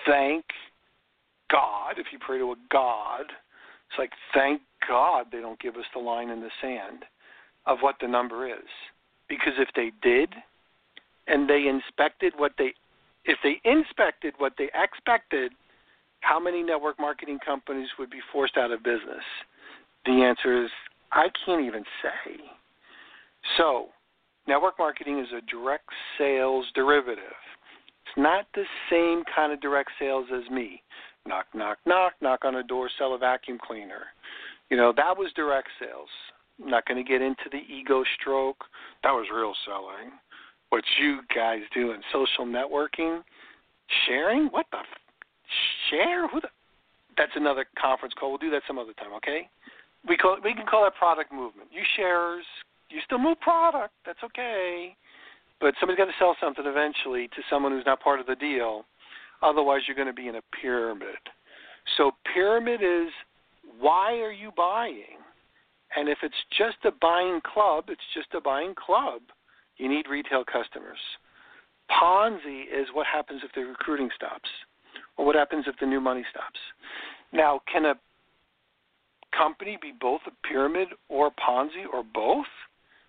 Thank 0.05 0.45
God, 1.51 1.95
if 1.97 2.07
you 2.11 2.19
pray 2.19 2.37
to 2.37 2.51
a 2.51 2.55
God. 2.71 3.25
It's 3.89 3.99
like, 3.99 4.11
thank 4.33 4.61
God 4.87 5.27
they 5.31 5.39
don't 5.39 5.59
give 5.59 5.75
us 5.75 5.85
the 5.93 5.99
line 5.99 6.29
in 6.29 6.41
the 6.41 6.49
sand 6.61 7.05
of 7.65 7.79
what 7.81 7.95
the 8.01 8.07
number 8.07 8.47
is. 8.47 8.67
Because 9.29 9.53
if 9.57 9.69
they 9.75 9.91
did, 10.01 10.29
and 11.27 11.49
they 11.49 11.65
inspected 11.67 12.33
what 12.37 12.53
they, 12.57 12.73
if 13.25 13.37
they 13.43 13.59
inspected 13.69 14.33
what 14.37 14.53
they 14.57 14.69
expected, 14.73 15.51
how 16.21 16.39
many 16.39 16.63
network 16.63 16.99
marketing 16.99 17.39
companies 17.45 17.89
would 17.99 18.09
be 18.09 18.19
forced 18.31 18.57
out 18.57 18.71
of 18.71 18.83
business? 18.83 19.23
The 20.05 20.23
answer 20.23 20.63
is 20.63 20.69
I 21.11 21.27
can't 21.45 21.65
even 21.65 21.83
say. 22.01 22.37
So, 23.57 23.87
network 24.47 24.77
marketing 24.79 25.19
is 25.19 25.27
a 25.31 25.41
direct 25.49 25.89
sales 26.17 26.65
derivative. 26.75 27.23
It's 28.05 28.17
not 28.17 28.45
the 28.55 28.63
same 28.89 29.23
kind 29.33 29.53
of 29.53 29.61
direct 29.61 29.91
sales 29.99 30.27
as 30.33 30.49
me. 30.49 30.81
Knock, 31.25 31.45
knock, 31.53 31.77
knock, 31.85 32.13
knock 32.21 32.45
on 32.45 32.55
a 32.55 32.63
door, 32.63 32.89
sell 32.97 33.13
a 33.13 33.17
vacuum 33.17 33.57
cleaner. 33.61 34.05
You 34.69 34.77
know, 34.77 34.93
that 34.95 35.17
was 35.17 35.31
direct 35.35 35.67
sales. 35.79 36.09
I'm 36.61 36.69
not 36.69 36.85
going 36.85 37.03
to 37.03 37.09
get 37.09 37.21
into 37.21 37.43
the 37.51 37.61
ego 37.73 38.03
stroke. 38.19 38.63
That 39.03 39.11
was 39.11 39.27
real 39.33 39.53
selling. 39.65 40.11
What 40.69 40.83
you 40.99 41.19
guys 41.33 41.61
do 41.73 41.91
in 41.91 42.01
social 42.11 42.45
networking, 42.45 43.21
sharing? 44.05 44.47
What 44.47 44.65
the? 44.71 44.79
F- 44.79 44.85
share? 45.89 46.27
Who 46.27 46.41
the? 46.41 46.49
That's 47.17 47.31
another 47.35 47.65
conference 47.79 48.13
call. 48.19 48.29
We'll 48.29 48.37
do 48.37 48.49
that 48.51 48.63
some 48.67 48.77
other 48.77 48.93
time, 48.93 49.13
okay? 49.17 49.49
we 50.07 50.17
call 50.17 50.37
we 50.43 50.53
can 50.53 50.65
call 50.65 50.83
that 50.83 50.95
product 50.95 51.31
movement. 51.31 51.69
You 51.71 51.81
sharers, 51.95 52.45
you 52.89 52.99
still 53.05 53.19
move 53.19 53.39
product. 53.41 53.93
That's 54.05 54.19
okay. 54.23 54.95
But 55.59 55.73
somebody's 55.79 55.97
got 55.97 56.05
to 56.05 56.17
sell 56.19 56.35
something 56.39 56.65
eventually 56.65 57.27
to 57.29 57.41
someone 57.49 57.71
who's 57.71 57.85
not 57.85 57.99
part 57.99 58.19
of 58.19 58.27
the 58.27 58.35
deal. 58.35 58.85
Otherwise, 59.41 59.81
you're 59.87 59.95
going 59.95 60.07
to 60.07 60.13
be 60.13 60.27
in 60.27 60.35
a 60.35 60.41
pyramid. 60.61 61.17
So 61.97 62.11
pyramid 62.33 62.81
is 62.81 63.11
why 63.79 64.13
are 64.19 64.31
you 64.31 64.51
buying? 64.55 65.17
And 65.95 66.09
if 66.09 66.19
it's 66.21 66.35
just 66.57 66.77
a 66.85 66.91
buying 67.01 67.39
club, 67.41 67.85
it's 67.87 68.01
just 68.13 68.27
a 68.33 68.41
buying 68.41 68.75
club. 68.75 69.21
You 69.77 69.89
need 69.89 70.07
retail 70.09 70.43
customers. 70.43 70.99
Ponzi 71.89 72.63
is 72.63 72.87
what 72.93 73.07
happens 73.07 73.41
if 73.43 73.51
the 73.53 73.61
recruiting 73.61 74.09
stops, 74.15 74.49
or 75.15 75.25
what 75.25 75.35
happens 75.35 75.65
if 75.67 75.75
the 75.79 75.85
new 75.85 76.01
money 76.01 76.23
stops. 76.29 76.59
Now, 77.31 77.61
can 77.71 77.85
a 77.85 77.95
company 79.35 79.77
be 79.81 79.93
both 79.99 80.21
a 80.27 80.47
pyramid 80.47 80.89
or 81.09 81.27
a 81.27 81.31
Ponzi 81.31 81.85
or 81.91 82.03
both? 82.03 82.45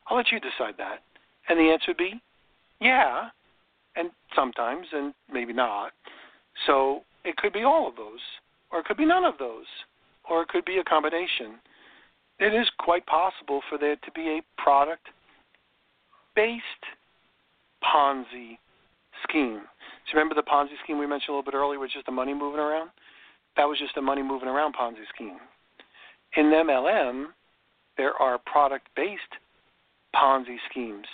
I'll 0.06 0.16
let 0.16 0.30
you 0.30 0.40
decide 0.40 0.74
that. 0.78 1.02
And 1.48 1.58
the 1.58 1.70
answer 1.72 1.86
would 1.88 1.96
be 1.96 2.20
yeah, 2.80 3.30
and 3.96 4.10
sometimes, 4.34 4.86
and 4.92 5.12
maybe 5.32 5.52
not. 5.52 5.92
So 6.66 7.02
it 7.24 7.36
could 7.36 7.52
be 7.52 7.64
all 7.64 7.88
of 7.88 7.96
those, 7.96 8.20
or 8.70 8.80
it 8.80 8.86
could 8.86 8.96
be 8.96 9.06
none 9.06 9.24
of 9.24 9.34
those, 9.38 9.66
or 10.28 10.42
it 10.42 10.48
could 10.48 10.64
be 10.64 10.78
a 10.78 10.84
combination. 10.84 11.58
It 12.38 12.54
is 12.54 12.68
quite 12.78 13.04
possible 13.06 13.60
for 13.68 13.78
there 13.78 13.96
to 13.96 14.10
be 14.12 14.38
a 14.38 14.62
product 14.62 15.08
based 16.38 16.86
Ponzi 17.82 18.58
scheme. 19.28 19.62
So 20.06 20.14
remember 20.14 20.36
the 20.36 20.46
Ponzi 20.46 20.78
scheme 20.84 20.98
we 20.98 21.06
mentioned 21.06 21.30
a 21.30 21.32
little 21.32 21.50
bit 21.50 21.58
earlier 21.58 21.80
was 21.80 21.90
just 21.92 22.06
the 22.06 22.12
money 22.12 22.32
moving 22.32 22.60
around? 22.60 22.90
That 23.56 23.64
was 23.64 23.76
just 23.76 23.96
a 23.96 24.02
money 24.02 24.22
moving 24.22 24.48
around 24.48 24.76
Ponzi 24.76 25.02
scheme. 25.12 25.38
In 26.36 26.46
MLM, 26.46 27.34
there 27.96 28.14
are 28.22 28.38
product 28.46 28.86
based 28.94 29.34
Ponzi 30.14 30.58
schemes. 30.70 31.06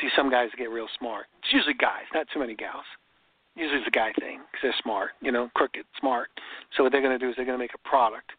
See, 0.00 0.08
some 0.16 0.30
guys 0.30 0.50
get 0.56 0.70
real 0.70 0.86
smart. 0.96 1.26
It's 1.42 1.52
usually 1.52 1.74
guys, 1.74 2.06
not 2.14 2.28
too 2.32 2.38
many 2.38 2.54
gals. 2.54 2.86
Usually 3.56 3.78
it's 3.78 3.88
a 3.88 3.90
guy 3.90 4.12
thing 4.20 4.38
because 4.38 4.62
they're 4.62 4.82
smart, 4.84 5.10
you 5.20 5.32
know, 5.32 5.50
crooked, 5.56 5.84
smart. 5.98 6.28
So 6.76 6.84
what 6.84 6.92
they're 6.92 7.02
going 7.02 7.18
to 7.18 7.24
do 7.24 7.28
is 7.28 7.34
they're 7.34 7.44
going 7.44 7.58
to 7.58 7.62
make 7.62 7.74
a 7.74 7.88
product, 7.88 8.30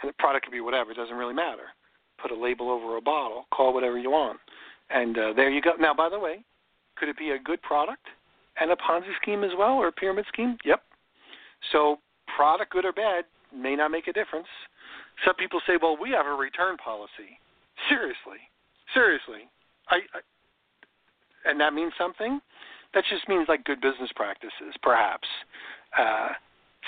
and 0.00 0.08
the 0.08 0.14
product 0.20 0.44
could 0.44 0.52
be 0.52 0.60
whatever. 0.60 0.92
It 0.92 0.96
doesn't 0.96 1.16
really 1.16 1.34
matter. 1.34 1.74
Put 2.22 2.30
a 2.30 2.38
label 2.38 2.70
over 2.70 2.96
a 2.96 3.00
bottle, 3.00 3.46
call 3.52 3.74
whatever 3.74 3.98
you 3.98 4.12
want, 4.12 4.38
and 4.90 5.16
uh, 5.18 5.32
there 5.34 5.50
you 5.50 5.60
go. 5.60 5.72
Now, 5.78 5.94
by 5.94 6.08
the 6.08 6.18
way, 6.18 6.44
could 6.96 7.08
it 7.08 7.18
be 7.18 7.30
a 7.30 7.38
good 7.38 7.62
product 7.62 8.06
and 8.60 8.70
a 8.70 8.76
Ponzi 8.76 9.14
scheme 9.20 9.44
as 9.44 9.50
well, 9.56 9.74
or 9.74 9.88
a 9.88 9.92
pyramid 9.92 10.26
scheme? 10.32 10.56
Yep. 10.64 10.82
So 11.72 11.98
product, 12.36 12.72
good 12.72 12.84
or 12.84 12.92
bad, 12.92 13.24
may 13.54 13.76
not 13.76 13.90
make 13.90 14.08
a 14.08 14.12
difference. 14.12 14.46
Some 15.24 15.34
people 15.34 15.60
say, 15.66 15.74
well, 15.80 15.96
we 16.00 16.10
have 16.10 16.26
a 16.26 16.34
return 16.34 16.76
policy. 16.76 17.38
Seriously, 17.88 18.40
seriously, 18.94 19.48
I, 19.88 19.96
I 20.14 20.20
and 21.48 21.60
that 21.60 21.72
means 21.72 21.92
something. 21.96 22.40
That 22.92 23.04
just 23.08 23.28
means 23.28 23.46
like 23.48 23.64
good 23.64 23.80
business 23.80 24.10
practices, 24.14 24.74
perhaps. 24.82 25.28
Uh, 25.96 26.28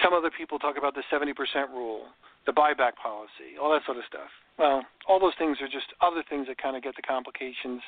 some 0.02 0.12
other 0.12 0.30
people 0.36 0.58
talk 0.58 0.76
about 0.76 0.94
the 0.94 1.02
70% 1.12 1.32
rule, 1.70 2.06
the 2.46 2.52
buyback 2.52 2.96
policy, 3.02 3.56
all 3.60 3.72
that 3.72 3.82
sort 3.86 3.98
of 3.98 4.04
stuff. 4.08 4.28
Well, 4.58 4.82
all 5.08 5.18
those 5.18 5.34
things 5.38 5.58
are 5.60 5.68
just 5.68 5.86
other 6.00 6.22
things 6.28 6.46
that 6.46 6.58
kind 6.58 6.76
of 6.76 6.82
get 6.82 6.94
the 6.96 7.02
complications 7.02 7.82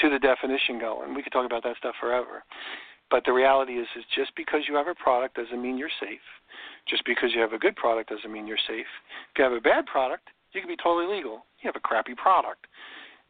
to 0.00 0.10
the 0.10 0.18
definition 0.18 0.78
going. 0.78 1.14
We 1.14 1.22
could 1.22 1.32
talk 1.32 1.46
about 1.46 1.62
that 1.62 1.76
stuff 1.78 1.94
forever. 2.00 2.44
But 3.10 3.24
the 3.24 3.32
reality 3.32 3.74
is, 3.74 3.86
is 3.96 4.04
just 4.14 4.34
because 4.36 4.62
you 4.68 4.74
have 4.76 4.88
a 4.88 4.94
product 4.94 5.36
doesn't 5.36 5.62
mean 5.62 5.78
you're 5.78 5.94
safe. 6.00 6.24
Just 6.86 7.04
because 7.06 7.30
you 7.34 7.40
have 7.40 7.52
a 7.52 7.58
good 7.58 7.76
product 7.76 8.10
doesn't 8.10 8.30
mean 8.30 8.46
you're 8.46 8.60
safe. 8.68 8.90
If 9.32 9.38
you 9.38 9.44
have 9.44 9.52
a 9.52 9.60
bad 9.60 9.86
product, 9.86 10.28
you 10.52 10.60
can 10.60 10.68
be 10.68 10.76
totally 10.76 11.06
legal. 11.06 11.46
You 11.62 11.68
have 11.68 11.76
a 11.76 11.80
crappy 11.80 12.14
product. 12.14 12.66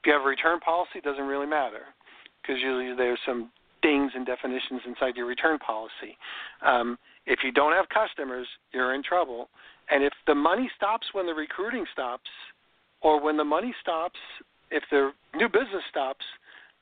If 0.01 0.07
you 0.07 0.13
have 0.13 0.23
a 0.23 0.29
return 0.29 0.61
policy, 0.61 0.99
it 0.99 1.05
doesn't 1.05 1.27
really 1.27 1.47
matter 1.47 1.95
because 2.43 2.61
usually 2.63 2.95
there's 2.97 3.19
some 3.27 3.51
things 3.83 4.13
and 4.15 4.27
definitions 4.27 4.81
inside 4.87 5.17
your 5.17 5.27
return 5.27 5.59
policy. 5.59 6.17
Um, 6.65 6.99
if 7.27 7.41
you 7.45 7.53
don't 7.53 7.73
have 7.73 7.87
customers, 7.89 8.47
you're 8.73 8.95
in 8.95 9.03
trouble. 9.03 9.49
And 9.91 10.03
if 10.03 10.13
the 10.27 10.35
money 10.35 10.71
stops 10.77 11.07
when 11.13 11.27
the 11.27 11.35
recruiting 11.35 11.85
stops, 11.93 12.31
or 13.01 13.23
when 13.23 13.37
the 13.37 13.45
money 13.45 13.75
stops, 13.81 14.19
if 14.71 14.83
the 14.91 15.13
new 15.35 15.49
business 15.49 15.83
stops, 15.91 16.25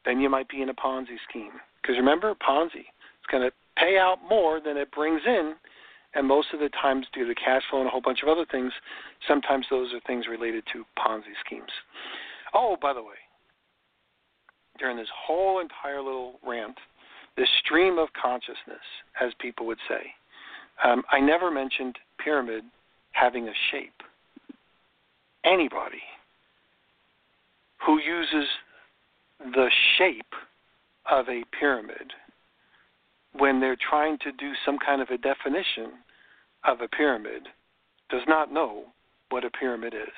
then 0.05 0.21
you 0.21 0.29
might 0.29 0.49
be 0.49 0.63
in 0.63 0.69
a 0.69 0.75
Ponzi 0.75 1.17
scheme. 1.29 1.53
Because 1.81 1.97
remember, 1.97 2.35
Ponzi, 2.35 2.87
it's 2.87 3.31
going 3.31 3.43
to 3.43 3.53
pay 3.77 3.99
out 3.99 4.19
more 4.29 4.61
than 4.61 4.77
it 4.77 4.91
brings 4.93 5.21
in, 5.27 5.55
and 6.15 6.27
most 6.27 6.49
of 6.55 6.61
the 6.61 6.71
times, 6.81 7.07
due 7.13 7.27
to 7.27 7.35
cash 7.35 7.63
flow 7.69 7.81
and 7.81 7.89
a 7.89 7.91
whole 7.91 8.01
bunch 8.01 8.23
of 8.23 8.29
other 8.29 8.47
things, 8.51 8.73
sometimes 9.29 9.67
those 9.69 9.93
are 9.93 10.01
things 10.07 10.27
related 10.29 10.65
to 10.73 10.85
Ponzi 10.99 11.35
schemes. 11.45 11.71
Oh, 12.55 12.77
by 12.81 12.95
the 12.95 13.03
way, 13.03 13.21
during 14.79 14.97
this 14.97 15.09
whole 15.15 15.61
entire 15.61 16.03
little 16.03 16.41
rant, 16.47 16.77
this 17.37 17.49
stream 17.65 17.99
of 17.99 18.09
consciousness, 18.21 18.81
as 19.21 19.33
people 19.39 19.67
would 19.67 19.79
say, 19.89 20.13
um, 20.85 21.03
I 21.11 21.21
never 21.21 21.51
mentioned 21.51 21.99
pyramid 22.23 22.65
having 23.13 23.49
a 23.49 23.53
shape. 23.71 24.03
Anybody 25.47 26.03
who 27.85 28.01
uses 28.01 28.49
the 29.41 29.71
shape 29.97 30.35
of 31.11 31.29
a 31.29 31.45
pyramid 31.59 32.13
when 33.39 33.61
they're 33.61 33.77
trying 33.77 34.19
to 34.19 34.33
do 34.33 34.53
some 34.65 34.79
kind 34.79 35.01
of 35.01 35.09
a 35.11 35.19
definition 35.19 35.93
of 36.65 36.81
a 36.81 36.89
pyramid 36.89 37.49
does 38.11 38.23
not 38.27 38.53
know 38.53 38.85
what 39.31 39.45
a 39.45 39.51
pyramid 39.51 39.95
is. 39.95 40.15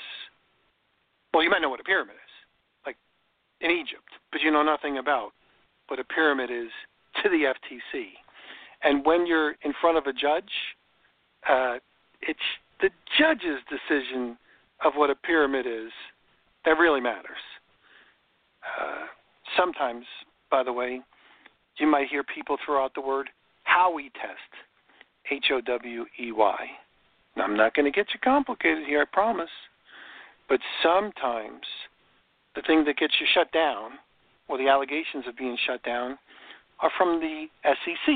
Well, 1.34 1.42
you 1.42 1.50
might 1.50 1.60
know 1.60 1.68
what 1.68 1.80
a 1.80 1.84
pyramid 1.84 2.14
is, 2.14 2.86
like 2.86 2.96
in 3.60 3.70
Egypt, 3.70 4.08
but 4.32 4.40
you 4.40 4.50
know 4.50 4.62
nothing 4.62 4.98
about 4.98 5.32
what 5.88 5.98
a 5.98 6.04
pyramid 6.04 6.50
is 6.50 6.70
to 7.22 7.28
the 7.28 7.52
FTC. 7.54 8.04
And 8.82 9.04
when 9.04 9.26
you're 9.26 9.56
in 9.62 9.74
front 9.80 9.98
of 9.98 10.06
a 10.06 10.12
judge, 10.12 10.52
uh, 11.48 11.78
it's 12.22 12.38
the 12.80 12.90
judge's 13.18 13.60
decision 13.68 14.38
of 14.84 14.92
what 14.94 15.10
a 15.10 15.14
pyramid 15.14 15.66
is 15.66 15.90
that 16.64 16.78
really 16.78 17.00
matters. 17.00 17.38
Uh, 18.62 19.06
sometimes, 19.56 20.04
by 20.50 20.62
the 20.62 20.72
way, 20.72 21.00
you 21.78 21.86
might 21.86 22.08
hear 22.08 22.22
people 22.22 22.56
throw 22.64 22.84
out 22.84 22.94
the 22.94 23.00
word 23.00 23.28
Howey 23.64 24.12
test, 24.14 24.52
H 25.30 25.46
O 25.52 25.60
W 25.60 26.04
E 26.20 26.32
Y. 26.32 26.66
I'm 27.36 27.56
not 27.56 27.74
going 27.74 27.84
to 27.84 27.96
get 27.96 28.08
you 28.12 28.20
complicated 28.22 28.84
here, 28.86 29.02
I 29.02 29.04
promise. 29.04 29.50
But 30.48 30.60
sometimes 30.82 31.62
the 32.56 32.62
thing 32.62 32.84
that 32.84 32.96
gets 32.96 33.14
you 33.20 33.26
shut 33.32 33.52
down, 33.52 33.92
or 34.48 34.58
the 34.58 34.68
allegations 34.68 35.26
of 35.28 35.36
being 35.36 35.56
shut 35.66 35.82
down, 35.84 36.18
are 36.80 36.90
from 36.96 37.20
the 37.20 37.46
SEC, 37.64 38.14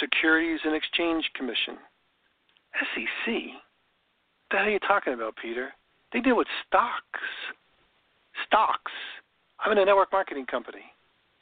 Securities 0.00 0.60
and 0.64 0.74
Exchange 0.74 1.28
Commission. 1.34 1.78
SEC? 2.94 3.34
The 4.50 4.56
hell 4.56 4.66
are 4.66 4.70
you 4.70 4.78
talking 4.78 5.12
about, 5.12 5.36
Peter? 5.36 5.70
They 6.12 6.20
deal 6.20 6.36
with 6.36 6.48
stocks. 6.66 7.20
Stocks. 8.46 8.92
I'm 9.60 9.72
in 9.72 9.78
a 9.78 9.84
network 9.84 10.10
marketing 10.12 10.46
company. 10.46 10.84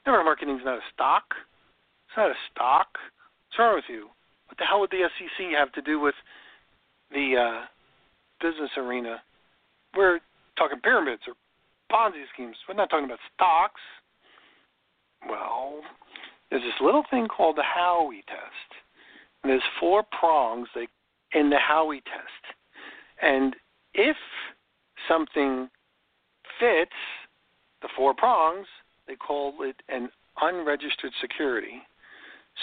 Network 0.07 0.25
marketing 0.25 0.57
is 0.57 0.65
not 0.65 0.79
a 0.79 0.87
stock. 0.93 1.25
It's 2.09 2.17
not 2.17 2.31
a 2.31 2.41
stock. 2.51 2.89
What's 3.47 3.59
wrong 3.59 3.75
with 3.77 3.85
you? 3.89 4.09
What 4.49 4.59
the 4.59 4.65
hell 4.65 4.81
would 4.81 4.91
the 4.91 5.09
SEC 5.19 5.47
have 5.57 5.73
to 5.73 5.83
do 5.83 6.01
with 6.01 6.15
the 7.13 7.37
uh, 7.37 7.65
business 8.41 8.71
arena? 8.77 9.23
We're 9.97 10.21
talking 10.59 10.81
pyramids 10.81 11.23
or 11.29 11.35
Ponzi 11.93 12.25
schemes. 12.35 12.57
We're 12.69 12.75
not 12.75 12.91
talking 12.91 13.05
about 13.05 13.19
stocks. 13.35 13.81
Well, 15.29 15.81
there's 16.51 16.63
this 16.63 16.81
little 16.81 17.05
thing 17.11 17.29
called 17.29 17.57
the 17.57 17.63
Howey 17.63 18.25
test. 18.27 18.71
And 19.43 19.51
there's 19.51 19.63
four 19.79 20.03
prongs 20.19 20.69
in 21.33 21.51
the 21.51 21.57
Howey 21.57 22.03
test. 22.05 22.56
And 23.23 23.57
if 23.95 24.17
something 25.09 25.69
fits 26.61 26.93
the 27.83 27.89
four 27.97 28.15
prongs, 28.15 28.67
they 29.07 29.17
call 29.17 29.55
it 29.61 29.77
an 29.89 30.11
unregistered 30.41 31.13
security. 31.21 31.83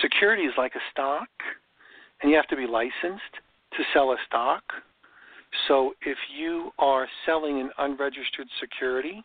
Security 0.01 0.43
is 0.43 0.53
like 0.57 0.75
a 0.75 0.83
stock, 0.91 1.29
and 2.21 2.31
you 2.31 2.35
have 2.35 2.47
to 2.47 2.55
be 2.55 2.67
licensed 2.67 3.33
to 3.77 3.83
sell 3.93 4.11
a 4.11 4.17
stock. 4.27 4.63
So 5.67 5.93
if 6.01 6.17
you 6.35 6.71
are 6.79 7.07
selling 7.25 7.59
an 7.59 7.69
unregistered 7.77 8.47
security 8.59 9.23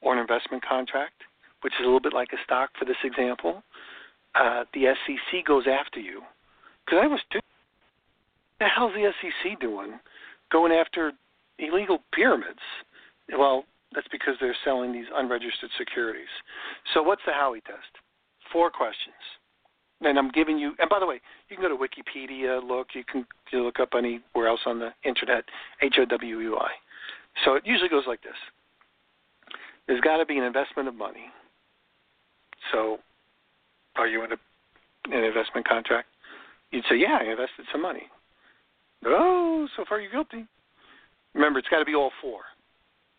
or 0.00 0.14
an 0.14 0.18
investment 0.18 0.64
contract, 0.64 1.22
which 1.62 1.72
is 1.74 1.80
a 1.80 1.84
little 1.84 2.00
bit 2.00 2.12
like 2.12 2.28
a 2.32 2.42
stock 2.44 2.70
for 2.78 2.84
this 2.84 2.96
example, 3.04 3.62
uh, 4.34 4.64
the 4.74 4.94
SEC 5.06 5.44
goes 5.46 5.64
after 5.66 6.00
you. 6.00 6.22
Because 6.84 7.00
I 7.02 7.06
was 7.06 7.20
too. 7.32 7.40
The 8.58 8.66
hell's 8.66 8.92
the 8.94 9.10
SEC 9.20 9.60
doing? 9.60 9.98
Going 10.52 10.72
after 10.72 11.12
illegal 11.58 11.98
pyramids? 12.12 12.60
Well, 13.36 13.64
that's 13.94 14.08
because 14.10 14.34
they're 14.40 14.56
selling 14.64 14.92
these 14.92 15.06
unregistered 15.14 15.70
securities. 15.78 16.28
So, 16.94 17.02
what's 17.02 17.22
the 17.26 17.32
Howey 17.32 17.64
test? 17.64 17.90
Four 18.52 18.70
questions. 18.70 19.14
And 20.02 20.18
I'm 20.18 20.30
giving 20.30 20.58
you. 20.58 20.72
And 20.78 20.90
by 20.90 21.00
the 21.00 21.06
way, 21.06 21.20
you 21.48 21.56
can 21.56 21.64
go 21.64 21.68
to 21.68 21.76
Wikipedia, 21.76 22.62
look. 22.62 22.88
You 22.94 23.02
can 23.04 23.26
you 23.50 23.62
look 23.62 23.80
up 23.80 23.90
anywhere 23.96 24.48
else 24.48 24.60
on 24.66 24.78
the 24.78 24.90
internet. 25.04 25.44
H 25.82 25.94
O 25.98 26.04
W 26.04 26.40
E 26.40 26.48
Y. 26.48 26.70
So 27.44 27.54
it 27.54 27.62
usually 27.64 27.88
goes 27.88 28.04
like 28.06 28.22
this. 28.22 28.36
There's 29.86 30.00
got 30.00 30.18
to 30.18 30.26
be 30.26 30.36
an 30.36 30.44
investment 30.44 30.88
of 30.88 30.94
money. 30.94 31.26
So, 32.72 32.98
are 33.96 34.08
you 34.08 34.24
in 34.24 34.32
a, 34.32 35.16
an 35.16 35.24
investment 35.24 35.66
contract? 35.66 36.08
You'd 36.72 36.84
say, 36.88 36.96
yeah, 36.96 37.18
I 37.20 37.24
invested 37.24 37.66
some 37.70 37.82
money. 37.82 38.02
Oh, 39.04 39.68
so 39.76 39.84
far 39.88 40.00
you're 40.00 40.10
guilty. 40.10 40.46
Remember, 41.34 41.58
it's 41.58 41.68
got 41.68 41.78
to 41.78 41.84
be 41.84 41.94
all 41.94 42.10
four. 42.20 42.40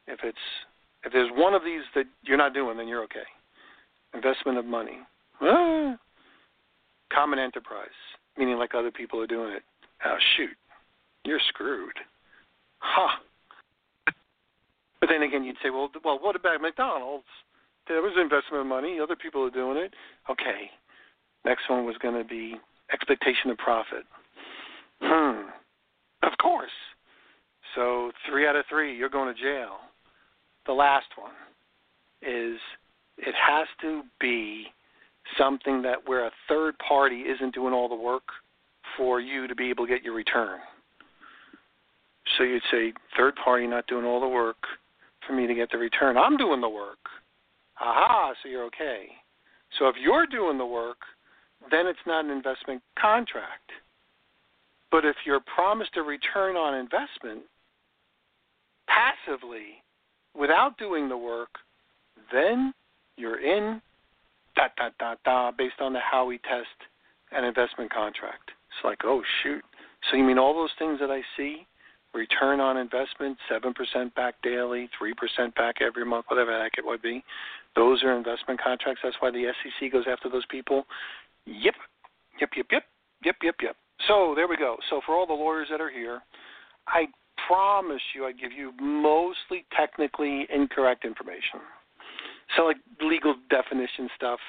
If 0.07 0.19
it's 0.23 0.37
if 1.03 1.13
there's 1.13 1.29
one 1.33 1.53
of 1.53 1.63
these 1.63 1.81
that 1.95 2.05
you're 2.23 2.37
not 2.37 2.53
doing, 2.53 2.77
then 2.77 2.87
you're 2.87 3.03
okay. 3.03 3.27
Investment 4.13 4.57
of 4.57 4.65
money. 4.65 4.99
Ah. 5.41 5.97
Common 7.13 7.39
enterprise, 7.39 7.87
meaning 8.37 8.57
like 8.57 8.73
other 8.73 8.91
people 8.91 9.21
are 9.21 9.27
doing 9.27 9.51
it. 9.51 9.63
Oh 10.05 10.17
shoot, 10.35 10.55
you're 11.23 11.39
screwed. 11.47 11.93
Huh. 12.79 13.19
But 14.99 15.09
then 15.09 15.21
again, 15.21 15.43
you'd 15.43 15.57
say, 15.61 15.69
well, 15.69 15.89
well, 16.03 16.17
what 16.19 16.35
about 16.35 16.61
McDonald's? 16.61 17.25
There 17.87 18.01
was 18.01 18.13
investment 18.19 18.61
of 18.61 18.67
money. 18.67 18.99
Other 18.99 19.15
people 19.15 19.43
are 19.43 19.51
doing 19.51 19.77
it. 19.77 19.93
Okay. 20.29 20.71
Next 21.45 21.69
one 21.69 21.85
was 21.85 21.95
going 22.01 22.15
to 22.15 22.27
be 22.27 22.55
expectation 22.91 23.51
of 23.51 23.57
profit. 23.57 24.03
Hmm. 25.01 25.49
Of 26.23 26.31
course. 26.41 26.71
So 27.75 28.11
three 28.29 28.47
out 28.47 28.55
of 28.55 28.65
three, 28.69 28.95
you're 28.97 29.09
going 29.09 29.33
to 29.33 29.41
jail. 29.41 29.77
The 30.65 30.73
last 30.73 31.07
one 31.15 31.31
is 32.21 32.59
it 33.17 33.35
has 33.35 33.67
to 33.81 34.03
be 34.19 34.67
something 35.37 35.81
that 35.81 36.07
where 36.07 36.25
a 36.25 36.31
third 36.47 36.75
party 36.79 37.21
isn't 37.21 37.53
doing 37.53 37.73
all 37.73 37.89
the 37.89 37.95
work 37.95 38.23
for 38.95 39.19
you 39.19 39.47
to 39.47 39.55
be 39.55 39.69
able 39.69 39.85
to 39.85 39.93
get 39.93 40.03
your 40.03 40.13
return. 40.13 40.59
So 42.37 42.43
you'd 42.43 42.63
say 42.71 42.93
third 43.15 43.35
party 43.43 43.67
not 43.67 43.87
doing 43.87 44.05
all 44.05 44.19
the 44.19 44.27
work 44.27 44.57
for 45.25 45.33
me 45.33 45.47
to 45.47 45.53
get 45.53 45.71
the 45.71 45.77
return. 45.77 46.17
I'm 46.17 46.37
doing 46.37 46.61
the 46.61 46.69
work. 46.69 46.97
Aha, 47.79 48.33
so 48.41 48.49
you're 48.49 48.65
okay. 48.65 49.07
So 49.77 49.87
if 49.87 49.95
you're 50.01 50.25
doing 50.25 50.57
the 50.57 50.65
work, 50.65 50.97
then 51.69 51.87
it's 51.87 51.99
not 52.05 52.25
an 52.25 52.31
investment 52.31 52.81
contract. 52.99 53.71
But 54.91 55.05
if 55.05 55.15
you're 55.25 55.41
promised 55.41 55.97
a 55.97 56.01
return 56.01 56.55
on 56.55 56.73
investment 56.75 57.41
passively 58.87 59.83
without 60.37 60.77
doing 60.77 61.09
the 61.09 61.17
work, 61.17 61.49
then 62.31 62.73
you're 63.17 63.39
in 63.39 63.81
dot 64.55 64.71
dot 64.77 64.93
dot 64.99 65.19
dot 65.25 65.57
based 65.57 65.79
on 65.79 65.93
the 65.93 65.99
Howey 65.99 66.41
test 66.43 66.67
an 67.31 67.43
investment 67.43 67.91
contract. 67.91 68.51
It's 68.69 68.85
like, 68.85 68.99
oh 69.03 69.21
shoot. 69.43 69.63
So 70.09 70.17
you 70.17 70.23
mean 70.23 70.37
all 70.37 70.53
those 70.53 70.71
things 70.79 70.99
that 70.99 71.11
I 71.11 71.21
see? 71.35 71.67
Return 72.13 72.61
on 72.61 72.77
investment, 72.77 73.37
seven 73.49 73.73
percent 73.73 74.15
back 74.15 74.35
daily, 74.41 74.89
three 74.97 75.13
percent 75.13 75.53
back 75.55 75.75
every 75.81 76.05
month, 76.05 76.25
whatever 76.29 76.51
the 76.51 76.63
heck 76.63 76.77
it 76.77 76.85
would 76.85 77.01
be. 77.01 77.23
Those 77.75 78.01
are 78.03 78.15
investment 78.15 78.61
contracts. 78.61 79.01
That's 79.03 79.17
why 79.19 79.29
the 79.31 79.51
SEC 79.61 79.91
goes 79.91 80.05
after 80.09 80.29
those 80.29 80.45
people. 80.49 80.85
Yep. 81.45 81.75
Yep, 82.39 82.49
yep, 82.55 82.65
yep. 82.71 82.83
Yep, 83.23 83.35
yep, 83.43 83.55
yep. 83.61 83.75
So 84.07 84.33
there 84.35 84.47
we 84.47 84.57
go. 84.57 84.77
So 84.89 85.01
for 85.05 85.15
all 85.15 85.25
the 85.25 85.33
lawyers 85.33 85.67
that 85.71 85.81
are 85.81 85.89
here, 85.89 86.21
I 86.87 87.07
promise 87.47 88.01
you 88.15 88.25
I 88.25 88.31
give 88.31 88.51
you 88.51 88.73
mostly 88.81 89.65
technically 89.75 90.47
incorrect 90.53 91.05
information. 91.05 91.61
So 92.55 92.63
like 92.63 92.77
legal 93.01 93.35
definition 93.49 94.09
stuff, 94.15 94.39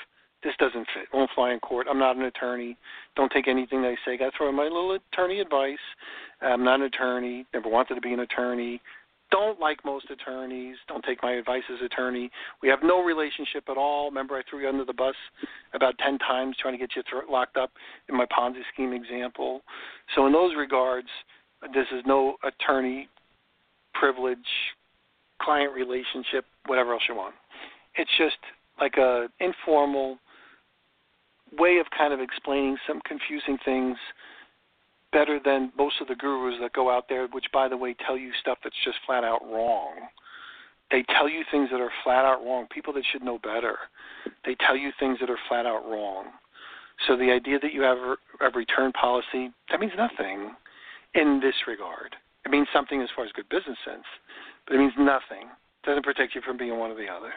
this 0.43 0.55
doesn't 0.59 0.87
fit. 0.95 1.09
Won't 1.13 1.31
fly 1.35 1.53
in 1.53 1.59
court. 1.61 1.87
I'm 1.91 1.99
not 1.99 2.17
an 2.17 2.23
attorney. 2.23 2.77
Don't 3.17 3.33
take 3.33 3.49
anything 3.49 3.83
they 3.83 3.97
say. 4.07 4.17
Got 4.17 4.31
to 4.31 4.37
throw 4.37 4.49
in 4.49 4.55
my 4.55 4.65
little 4.65 4.97
attorney 5.13 5.41
advice. 5.41 5.79
I'm 6.41 6.63
not 6.63 6.81
an 6.81 6.87
attorney. 6.87 7.45
Never 7.53 7.69
wanted 7.69 7.97
to 7.97 8.01
be 8.01 8.13
an 8.13 8.21
attorney. 8.21 8.81
Don't 9.31 9.61
like 9.61 9.85
most 9.85 10.07
attorneys. 10.11 10.77
Don't 10.89 11.05
take 11.05 11.23
my 11.23 11.33
advice 11.33 11.63
as 11.73 11.85
attorney. 11.85 12.31
We 12.63 12.69
have 12.69 12.81
no 12.83 13.03
relationship 13.03 13.65
at 13.69 13.77
all. 13.77 14.09
Remember, 14.09 14.37
I 14.37 14.43
threw 14.49 14.61
you 14.61 14.69
under 14.69 14.85
the 14.85 14.95
bus 14.95 15.15
about 15.75 15.99
ten 15.99 16.19
times 16.19 16.57
trying 16.61 16.75
to 16.75 16.79
get 16.79 16.97
you 16.97 17.03
th- 17.03 17.25
locked 17.31 17.57
up 17.57 17.71
in 18.09 18.17
my 18.17 18.27
Ponzi 18.27 18.63
scheme 18.73 18.93
example. 18.93 19.63
So 20.15 20.27
in 20.27 20.33
those 20.33 20.53
regards, 20.57 21.09
this 21.75 21.87
is 21.93 22.03
no 22.07 22.37
attorney 22.43 23.09
privilege, 23.93 24.39
client 25.43 25.75
relationship, 25.75 26.45
whatever 26.67 26.93
else 26.93 27.03
you 27.09 27.15
want. 27.15 27.35
It's 27.97 28.11
just 28.17 28.37
like 28.81 28.97
a 28.97 29.29
informal 29.41 30.19
way 31.59 31.79
of 31.79 31.87
kind 31.97 32.13
of 32.13 32.21
explaining 32.21 32.77
some 32.87 33.01
confusing 33.07 33.59
things 33.65 33.97
better 35.13 35.41
than 35.43 35.73
most 35.77 35.97
of 36.01 36.09
the 36.09 36.15
gurus 36.15 36.57
that 36.61 36.73
go 36.73 36.91
out 36.91 37.09
there, 37.09 37.27
which, 37.29 37.47
by 37.53 37.69
the 37.69 37.77
way, 37.77 37.95
tell 38.07 38.17
you 38.17 38.31
stuff 38.41 38.59
that's 38.63 38.77
just 38.85 38.99
flat 39.07 39.25
out 39.25 39.43
wrong. 39.45 39.95
They 40.91 41.05
tell 41.17 41.29
you 41.29 41.43
things 41.51 41.69
that 41.71 41.81
are 41.81 41.93
flat 42.03 42.25
out 42.25 42.45
wrong. 42.45 42.67
People 42.71 42.93
that 42.95 43.05
should 43.11 43.23
know 43.23 43.39
better, 43.39 43.77
they 44.45 44.57
tell 44.67 44.77
you 44.77 44.91
things 44.99 45.19
that 45.21 45.31
are 45.31 45.39
flat 45.49 45.67
out 45.67 45.85
wrong. 45.85 46.27
So 47.07 47.17
the 47.17 47.31
idea 47.31 47.59
that 47.61 47.73
you 47.73 47.83
have 47.83 47.99
a 47.99 48.51
return 48.57 48.93
policy 48.93 49.53
that 49.71 49.81
means 49.81 49.93
nothing 49.97 50.55
in 51.15 51.41
this 51.41 51.55
regard. 51.67 52.17
It 52.45 52.51
means 52.51 52.69
something 52.73 53.03
as 53.03 53.09
far 53.15 53.25
as 53.25 53.33
good 53.33 53.49
business 53.49 53.79
sense, 53.85 54.05
but 54.67 54.75
it 54.75 54.79
means 54.79 54.95
nothing. 54.99 55.49
It 55.49 55.87
doesn't 55.87 56.05
protect 56.05 56.35
you 56.35 56.41
from 56.41 56.57
being 56.57 56.77
one 56.79 56.91
or 56.91 56.97
the 56.97 57.09
other. 57.09 57.33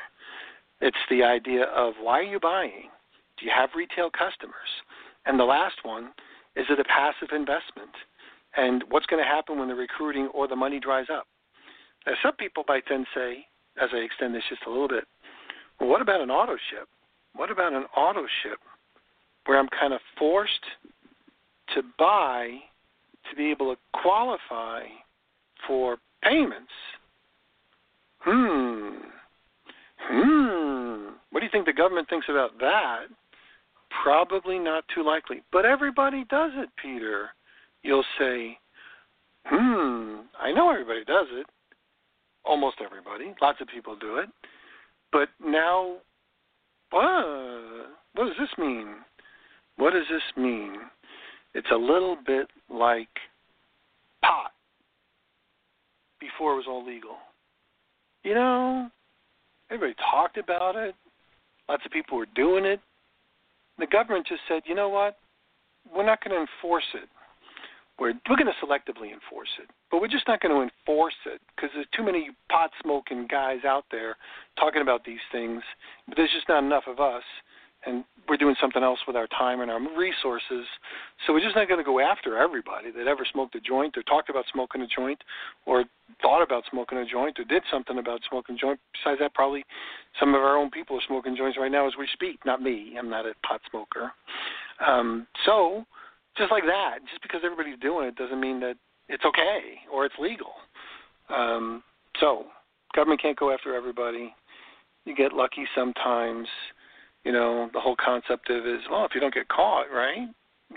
It's 0.80 0.98
the 1.10 1.24
idea 1.24 1.66
of 1.66 1.94
why 2.02 2.20
are 2.20 2.24
you 2.24 2.40
buying? 2.40 2.90
Do 3.38 3.46
you 3.46 3.52
have 3.56 3.70
retail 3.76 4.10
customers? 4.10 4.56
And 5.26 5.40
the 5.40 5.44
last 5.44 5.76
one, 5.84 6.10
is 6.56 6.66
it 6.70 6.80
a 6.80 6.84
passive 6.84 7.30
investment? 7.34 7.92
And 8.58 8.84
what's 8.90 9.06
going 9.06 9.24
to 9.24 9.28
happen 9.28 9.60
when 9.60 9.70
the 9.70 9.76
recruiting 9.76 10.28
or 10.34 10.48
the 10.48 10.56
money 10.56 10.80
dries 10.80 11.08
up? 11.12 11.28
Now, 12.06 12.14
some 12.24 12.36
people 12.36 12.64
might 12.68 12.84
then 12.90 13.06
say, 13.16 13.46
as 13.82 13.90
I 13.94 13.98
extend 13.98 14.36
this 14.36 14.44
just 14.50 14.64
a 14.68 14.70
little 14.70 14.88
bit, 14.88 15.06
well, 15.80 15.90
what 15.90 16.02
about 16.02 16.22
an 16.22 16.30
auto 16.30 16.58
ship? 16.70 16.88
What 17.36 17.52
about 17.52 17.74
an 17.74 17.86
auto 17.96 18.26
ship 18.44 18.60
where 19.46 19.58
I'm 19.58 19.70
kind 19.70 19.94
of 19.94 20.02
forced 20.18 20.66
to 21.76 21.82
buy 21.98 22.58
to 23.30 23.36
be 23.36 23.52
able 23.52 23.74
to 23.74 23.80
qualify 24.02 24.84
for 25.66 25.98
payments? 26.24 26.72
Hmm. 28.20 28.98
Hmm. 30.00 31.14
What 31.32 31.40
do 31.40 31.46
you 31.46 31.52
think 31.52 31.66
the 31.66 31.74
government 31.74 32.10
thinks 32.10 32.28
about 32.30 32.60
that? 32.60 33.06
Probably 34.02 34.58
not 34.58 34.84
too 34.94 35.04
likely. 35.04 35.44
But 35.52 35.66
everybody 35.66 36.26
does 36.30 36.52
it, 36.56 36.70
Peter. 36.82 37.30
You'll 37.84 38.06
say, 38.18 38.58
hmm, 39.46 40.22
I 40.40 40.52
know 40.52 40.72
everybody 40.72 41.04
does 41.06 41.28
it. 41.32 41.46
Almost 42.44 42.78
everybody. 42.84 43.36
Lots 43.42 43.62
of 43.62 43.68
people 43.68 43.96
do 43.96 44.18
it. 44.18 44.30
But 45.12 45.30
now, 45.44 45.98
what? 46.90 47.06
What 48.16 48.26
does 48.26 48.36
this 48.40 48.50
mean? 48.58 48.88
What 49.78 49.94
does 49.94 50.06
this 50.10 50.22
mean? 50.36 50.76
It's 51.54 51.70
a 51.72 51.78
little 51.78 52.18
bit 52.26 52.48
like 52.70 53.10
pot 54.24 54.52
before 56.20 56.54
it 56.54 56.58
was 56.58 56.66
all 56.68 56.86
legal. 56.86 57.18
You 58.24 58.34
know, 58.34 58.90
everybody 59.70 59.96
talked 60.12 60.38
about 60.38 60.76
it. 60.76 60.96
Lots 61.70 61.84
of 61.86 61.92
people 61.92 62.18
were 62.18 62.28
doing 62.36 62.66
it. 62.66 62.80
The 63.82 63.88
government 63.88 64.28
just 64.28 64.41
said, 64.48 64.62
you 64.65 64.76
know 64.76 64.89
what? 64.89 65.17
We're 65.91 66.06
not 66.06 66.24
going 66.24 66.36
to 66.38 66.46
enforce 66.46 66.86
it. 66.94 67.10
We're, 68.00 68.13
we're 68.30 68.38
going 68.38 68.46
to 68.46 68.65
selectively 68.65 69.12
enforce 69.12 69.50
it, 69.62 69.70
but 69.89 70.02
we're 70.02 70.08
just 70.08 70.28
not 70.28 70.39
going 70.39 70.54
to 70.54 70.62
enforce 70.62 71.17
it 71.26 71.41
because 71.56 71.72
there's 71.74 71.88
too 71.96 72.04
many 72.04 72.30
pot 72.52 72.70
smoking 72.82 73.28
guys 73.30 73.65
out 73.65 73.86
there 73.89 74.17
talking 74.60 74.84
about 74.84 75.04
these 75.04 75.20
things. 75.32 75.62
But 76.08 76.17
there's 76.17 76.32
just 76.32 76.48
not 76.48 76.63
enough 76.63 76.84
of 76.88 77.00
us 77.00 77.24
and 77.86 78.04
we're 78.30 78.38
doing 78.38 78.56
something 78.62 78.84
else 78.84 79.00
with 79.08 79.15
our 79.15 79.28
time 79.28 79.62
and 79.62 79.72
our 79.72 79.80
resources. 79.98 80.65
So 81.26 81.34
we're 81.34 81.44
just 81.44 81.56
not 81.56 81.67
going 81.67 81.80
to 81.80 81.84
go 81.84 82.00
after 82.00 82.38
everybody 82.38 82.91
that 82.91 83.08
ever 83.08 83.26
smoked 83.32 83.56
a 83.56 83.60
joint 83.60 83.98
or 83.98 84.04
talked 84.04 84.30
about 84.30 84.46
smoking 84.54 84.82
a 84.82 84.88
joint 84.88 85.22
or 85.65 85.84
thought 86.22 86.44
about 86.44 86.63
smoking 86.70 87.00
a 87.00 87.06
joint 87.06 87.39
or 87.39 87.44
did 87.44 87.63
something 87.72 87.98
about 87.98 88.22
smoking 88.30 88.56
a 88.56 88.58
joint. 88.58 88.80
Besides 88.94 89.20
that, 89.20 89.34
probably 89.34 89.65
some 90.20 90.36
of 90.36 90.41
our 90.41 90.58
own 90.58 90.70
people 90.70 90.96
are 90.98 91.02
smoking 91.08 91.36
joints 91.36 91.58
right 91.60 91.72
now 91.72 91.88
as 91.88 91.94
we 91.98 92.08
speak. 92.13 92.39
Not 92.46 92.62
me. 92.62 92.96
I'm 92.98 93.10
not 93.10 93.26
a 93.26 93.34
pot 93.46 93.62
smoker. 93.70 94.12
Um, 94.86 95.28
so 95.46 95.84
just 96.38 96.52
like 96.52 96.63
that, 96.63 97.00
just 97.10 97.22
because 97.22 97.41
everybody's 97.44 97.80
doing 97.80 98.08
it 98.08 98.15
doesn't 98.15 98.39
mean 98.39 98.60
that 98.62 98.76
it's 99.10 99.26
okay 99.26 99.82
or 99.91 100.06
it's 100.06 100.15
legal. 100.20 100.54
Um, 101.30 101.84
so 102.20 102.46
government 102.96 103.22
can't 103.22 103.38
go 103.38 103.52
after 103.52 103.76
everybody. 103.76 104.34
You 105.06 105.15
get 105.15 105.34
lucky 105.34 105.65
sometimes 105.76 106.48
you 107.24 107.32
know, 107.32 107.70
the 107.74 107.80
whole 107.80 107.96
concept 108.04 108.50
of 108.50 108.66
is, 108.66 108.82
well, 108.90 109.06
if 109.06 109.12
you 109.14 109.22
don't 109.22 109.34
get 109.34 109.48
caught, 109.48 109.86
right? 109.94 110.28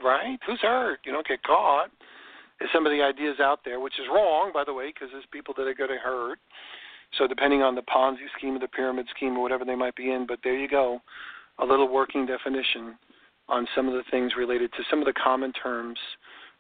Right? 0.03 0.39
Who's 0.47 0.61
hurt? 0.61 1.01
You 1.05 1.13
don't 1.13 1.27
get 1.27 1.43
caught. 1.43 1.91
Is 2.61 2.69
some 2.73 2.87
of 2.87 2.93
the 2.93 3.03
ideas 3.03 3.37
out 3.41 3.61
there, 3.65 3.81
which 3.81 3.99
is 3.99 4.07
wrong, 4.09 4.53
by 4.55 4.63
the 4.65 4.73
way, 4.73 4.93
because 4.95 5.09
there's 5.13 5.25
people 5.33 5.55
that 5.57 5.67
are 5.67 5.75
going 5.75 5.91
to 5.91 5.97
hurt. 5.97 6.39
So 7.19 7.27
depending 7.27 7.63
on 7.63 7.75
the 7.75 7.83
Ponzi 7.83 8.27
scheme 8.37 8.57
or 8.57 8.61
the 8.61 8.69
pyramid 8.69 9.07
scheme 9.15 9.37
or 9.37 9.43
whatever 9.43 9.65
they 9.65 9.75
might 9.75 9.97
be 9.97 10.11
in, 10.11 10.27
but 10.27 10.39
there 10.43 10.57
you 10.57 10.69
go, 10.69 11.01
a 11.59 11.65
little 11.65 11.89
working 11.89 12.27
definition 12.27 12.97
on 13.49 13.67
some 13.75 13.89
of 13.89 13.95
the 13.95 14.05
things 14.11 14.33
related 14.37 14.73
to 14.73 14.83
some 14.91 15.01
of 15.01 15.05
the 15.05 15.13
common 15.13 15.53
terms, 15.53 15.99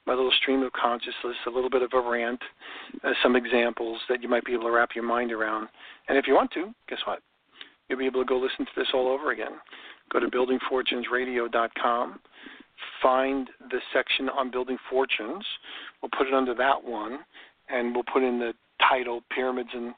my 0.06 0.14
little 0.14 0.32
stream 0.42 0.62
of 0.62 0.72
consciousness, 0.72 1.36
a 1.46 1.50
little 1.50 1.70
bit 1.70 1.82
of 1.82 1.92
a 1.94 2.00
rant, 2.00 2.40
uh, 3.02 3.12
some 3.22 3.36
examples 3.36 4.00
that 4.08 4.22
you 4.22 4.28
might 4.28 4.44
be 4.44 4.52
able 4.52 4.64
to 4.64 4.70
wrap 4.70 4.90
your 4.94 5.04
mind 5.04 5.32
around. 5.32 5.68
And 6.08 6.18
if 6.18 6.26
you 6.26 6.34
want 6.34 6.50
to, 6.52 6.74
guess 6.88 6.98
what? 7.06 7.20
You'll 7.88 7.98
be 7.98 8.06
able 8.06 8.22
to 8.22 8.28
go 8.28 8.38
listen 8.38 8.64
to 8.64 8.72
this 8.76 8.88
all 8.94 9.08
over 9.08 9.30
again. 9.30 9.52
Go 10.12 10.20
to 10.20 10.26
buildingfortunesradio.com, 10.26 12.20
find 13.02 13.50
the 13.70 13.78
section 13.92 14.28
on 14.28 14.50
building 14.50 14.78
fortunes. 14.90 15.44
We'll 16.02 16.10
put 16.16 16.26
it 16.26 16.34
under 16.34 16.54
that 16.54 16.82
one, 16.82 17.20
and 17.68 17.94
we'll 17.94 18.04
put 18.04 18.22
in 18.22 18.38
the 18.38 18.52
title 18.88 19.22
Pyramids 19.34 19.70
and 19.72 19.94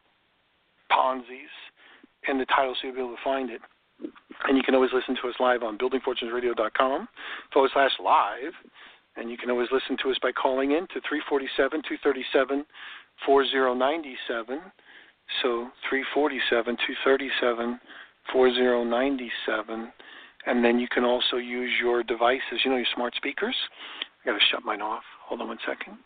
Ponzi's 0.90 1.50
in 2.28 2.38
the 2.38 2.46
title 2.46 2.74
so 2.74 2.88
you'll 2.88 2.94
be 2.94 3.00
able 3.00 3.16
to 3.16 3.22
find 3.22 3.50
it. 3.50 3.60
And 4.46 4.56
you 4.56 4.62
can 4.62 4.74
always 4.74 4.90
listen 4.92 5.16
to 5.22 5.28
us 5.28 5.34
live 5.40 5.62
on 5.62 5.78
buildingfortunesradio.com 5.78 7.08
forward 7.52 7.70
slash 7.72 7.92
live. 8.02 8.52
And 9.16 9.30
you 9.30 9.38
can 9.38 9.50
always 9.50 9.68
listen 9.72 9.96
to 10.02 10.10
us 10.10 10.18
by 10.22 10.32
calling 10.32 10.72
in 10.72 10.82
to 10.88 11.00
347 11.08 11.82
237 11.82 12.66
4097 13.24 14.60
so 15.42 15.68
347, 15.88 16.76
237, 16.76 17.80
4097. 18.32 19.92
And 20.46 20.64
then 20.64 20.78
you 20.78 20.86
can 20.88 21.04
also 21.04 21.36
use 21.36 21.72
your 21.80 22.02
devices, 22.02 22.62
you 22.64 22.70
know, 22.70 22.76
your 22.76 22.86
smart 22.94 23.14
speakers. 23.16 23.56
I 24.22 24.30
got 24.30 24.38
to 24.38 24.44
shut 24.50 24.64
mine 24.64 24.80
off. 24.80 25.02
Hold 25.26 25.40
on 25.40 25.48
one 25.48 25.58
second. 25.66 25.98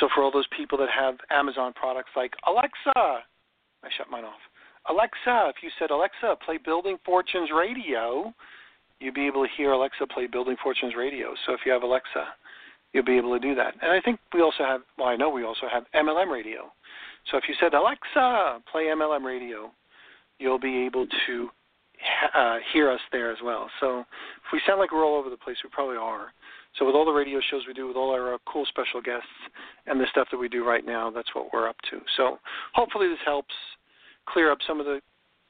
So 0.00 0.08
for 0.14 0.22
all 0.22 0.30
those 0.30 0.46
people 0.56 0.78
that 0.78 0.88
have 0.88 1.16
Amazon 1.30 1.72
products 1.72 2.10
like 2.16 2.32
Alexa, 2.46 2.92
I 2.96 3.88
shut 3.96 4.10
mine 4.10 4.24
off. 4.24 4.40
Alexa, 4.88 5.50
if 5.54 5.62
you 5.62 5.70
said 5.78 5.90
Alexa, 5.90 6.36
play 6.44 6.58
Building 6.62 6.98
Fortunes 7.04 7.50
Radio, 7.54 8.32
you'd 9.00 9.14
be 9.14 9.26
able 9.26 9.44
to 9.44 9.50
hear 9.56 9.72
Alexa 9.72 10.06
play 10.08 10.26
Building 10.26 10.56
Fortunes 10.62 10.94
Radio. 10.96 11.34
So 11.46 11.52
if 11.52 11.60
you 11.64 11.72
have 11.72 11.82
Alexa, 11.82 12.26
you'll 12.92 13.04
be 13.04 13.16
able 13.16 13.32
to 13.32 13.38
do 13.38 13.54
that. 13.54 13.74
And 13.80 13.92
I 13.92 14.00
think 14.00 14.18
we 14.34 14.42
also 14.42 14.64
have, 14.64 14.80
well, 14.98 15.08
I 15.08 15.16
know 15.16 15.30
we 15.30 15.44
also 15.44 15.66
have 15.72 15.84
MLM 15.94 16.32
Radio. 16.32 16.72
So 17.30 17.36
if 17.38 17.44
you 17.48 17.54
said, 17.60 17.74
Alexa, 17.74 18.60
play 18.70 18.84
MLM 18.84 19.24
radio, 19.24 19.70
you'll 20.38 20.58
be 20.58 20.84
able 20.84 21.06
to 21.26 21.48
uh, 22.34 22.56
hear 22.72 22.90
us 22.90 23.00
there 23.12 23.30
as 23.30 23.38
well. 23.44 23.70
So 23.80 24.00
if 24.00 24.52
we 24.52 24.60
sound 24.66 24.80
like 24.80 24.92
we're 24.92 25.04
all 25.04 25.18
over 25.18 25.30
the 25.30 25.36
place, 25.36 25.56
we 25.62 25.70
probably 25.70 25.96
are. 25.96 26.32
So 26.78 26.86
with 26.86 26.94
all 26.94 27.04
the 27.04 27.12
radio 27.12 27.40
shows 27.50 27.62
we 27.66 27.74
do, 27.74 27.86
with 27.86 27.96
all 27.96 28.10
our 28.10 28.34
uh, 28.34 28.38
cool 28.46 28.64
special 28.66 29.02
guests, 29.02 29.28
and 29.86 30.00
the 30.00 30.06
stuff 30.10 30.28
that 30.32 30.38
we 30.38 30.48
do 30.48 30.64
right 30.64 30.84
now, 30.84 31.10
that's 31.10 31.34
what 31.34 31.52
we're 31.52 31.68
up 31.68 31.76
to. 31.90 32.00
So 32.16 32.38
hopefully 32.72 33.08
this 33.08 33.18
helps 33.24 33.54
clear 34.26 34.50
up 34.50 34.58
some 34.66 34.80
of 34.80 34.86
the 34.86 35.00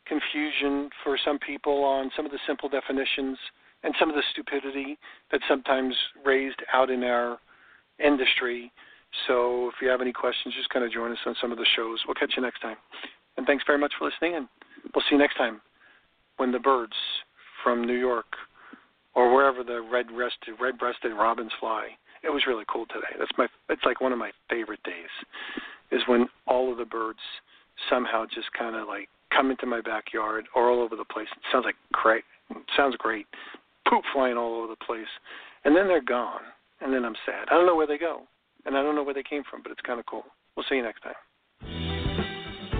confusion 0.07 0.91
for 1.05 1.17
some 1.25 1.39
people 1.39 1.85
on 1.85 2.11
some 2.17 2.27
of 2.27 2.33
the 2.33 2.39
simple 2.47 2.69
definitions 2.69 3.39
and 3.85 3.95
some 3.99 4.09
of 4.09 4.17
the 4.17 4.23
stupidity 4.33 4.99
that's 5.31 5.45
sometimes 5.49 5.95
raised 6.25 6.61
out 6.73 6.91
in 6.91 7.05
our 7.05 7.39
industry. 8.05 8.73
So 9.27 9.69
if 9.69 9.75
you 9.81 9.89
have 9.89 10.01
any 10.01 10.13
questions, 10.13 10.55
just 10.57 10.71
kind 10.71 10.85
of 10.85 10.91
join 10.91 11.13
us 11.13 11.19
on 11.27 11.35
some 11.41 11.53
of 11.53 11.59
the 11.59 11.67
shows. 11.77 12.01
We'll 12.07 12.15
catch 12.15 12.33
you 12.37 12.43
next 12.43 12.61
time. 12.61 12.77
And 13.37 13.47
thanks 13.47 13.65
very 13.67 13.79
much 13.79 13.93
for 13.99 14.05
listening, 14.07 14.37
and 14.37 14.49
we'll 14.95 15.03
see 15.09 15.15
you 15.15 15.19
next 15.19 15.37
time 15.37 15.61
when 16.37 16.53
the 16.53 16.59
birds 16.59 16.97
from 17.63 17.85
New 17.87 17.99
York 17.99 18.27
or 19.15 19.35
wherever 19.35 19.63
the 19.63 19.81
red-breasted 19.83 20.55
red-breasted 20.61 21.13
robins 21.13 21.53
fly. 21.61 21.89
It 22.25 22.31
was 22.31 22.45
really 22.47 22.65
cool 22.69 22.87
today. 22.87 23.15
That's 23.19 23.31
my 23.37 23.47
it's 23.69 23.85
like 23.85 24.01
one 24.01 24.13
of 24.13 24.19
my 24.19 24.31
favorite 24.49 24.83
days 24.85 25.11
is 25.91 26.01
when 26.07 26.29
all 26.47 26.71
of 26.73 26.79
the 26.79 26.85
birds 26.85 27.19
somehow 27.91 28.25
just 28.27 28.53
kind 28.59 28.77
of 28.77 28.87
like 28.87 29.09
come 29.35 29.51
into 29.51 29.67
my 29.67 29.81
backyard 29.81 30.47
or 30.55 30.71
all 30.71 30.81
over 30.81 30.97
the 30.97 31.05
place. 31.05 31.29
It 31.33 31.43
sounds 31.51 31.65
like 31.65 31.77
great. 31.93 32.25
Sounds 32.77 32.97
great. 32.99 33.27
Poop 33.89 34.05
flying 34.13 34.37
all 34.37 34.55
over 34.55 34.69
the 34.69 34.85
place, 34.85 35.11
and 35.65 35.77
then 35.77 35.89
they're 35.89 36.03
gone, 36.03 36.43
and 36.81 36.93
then 36.93 37.05
I'm 37.05 37.17
sad. 37.27 37.49
I 37.51 37.55
don't 37.55 37.67
know 37.67 37.77
where 37.77 37.87
they 37.87 37.99
go, 37.99 38.23
and 38.65 38.77
I 38.77 38.83
don't 38.83 38.95
know 38.95 39.03
where 39.03 39.15
they 39.15 39.23
came 39.23 39.43
from, 39.49 39.63
but 39.63 39.73
it's 39.73 39.81
kind 39.81 39.99
of 40.01 40.07
cool. 40.07 40.25
We'll 40.57 40.67
see 40.69 40.77
you 40.77 40.83
next 40.83 41.03
time. 41.03 41.15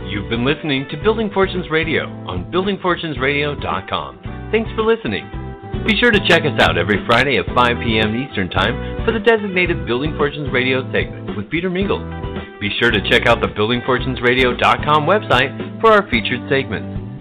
You've 0.09 0.29
been 0.29 0.45
listening 0.45 0.87
to 0.91 0.97
Building 1.03 1.31
Fortunes 1.33 1.71
Radio 1.71 2.05
on 2.29 2.51
buildingfortunesradio.com. 2.53 4.51
Thanks 4.53 4.71
for 4.77 4.83
listening. 4.83 5.25
Be 5.87 5.97
sure 5.99 6.11
to 6.11 6.21
check 6.29 6.43
us 6.43 6.61
out 6.61 6.77
every 6.77 7.05
Friday 7.07 7.39
at 7.39 7.47
5 7.47 7.57
p.m. 7.83 8.15
Eastern 8.15 8.51
Time 8.51 9.05
for 9.05 9.13
the 9.13 9.19
designated 9.19 9.87
Building 9.87 10.15
Fortunes 10.17 10.53
Radio 10.53 10.83
segment 10.93 11.37
with 11.37 11.51
Peter 11.51 11.71
Mingils. 11.71 12.05
Be 12.61 12.71
sure 12.79 12.91
to 12.91 13.01
check 13.11 13.27
out 13.27 13.41
the 13.41 13.49
buildingfortunesradio.com 13.49 15.07
website 15.07 15.81
for 15.81 15.91
our 15.91 16.09
featured 16.11 16.47
segments. 16.49 17.02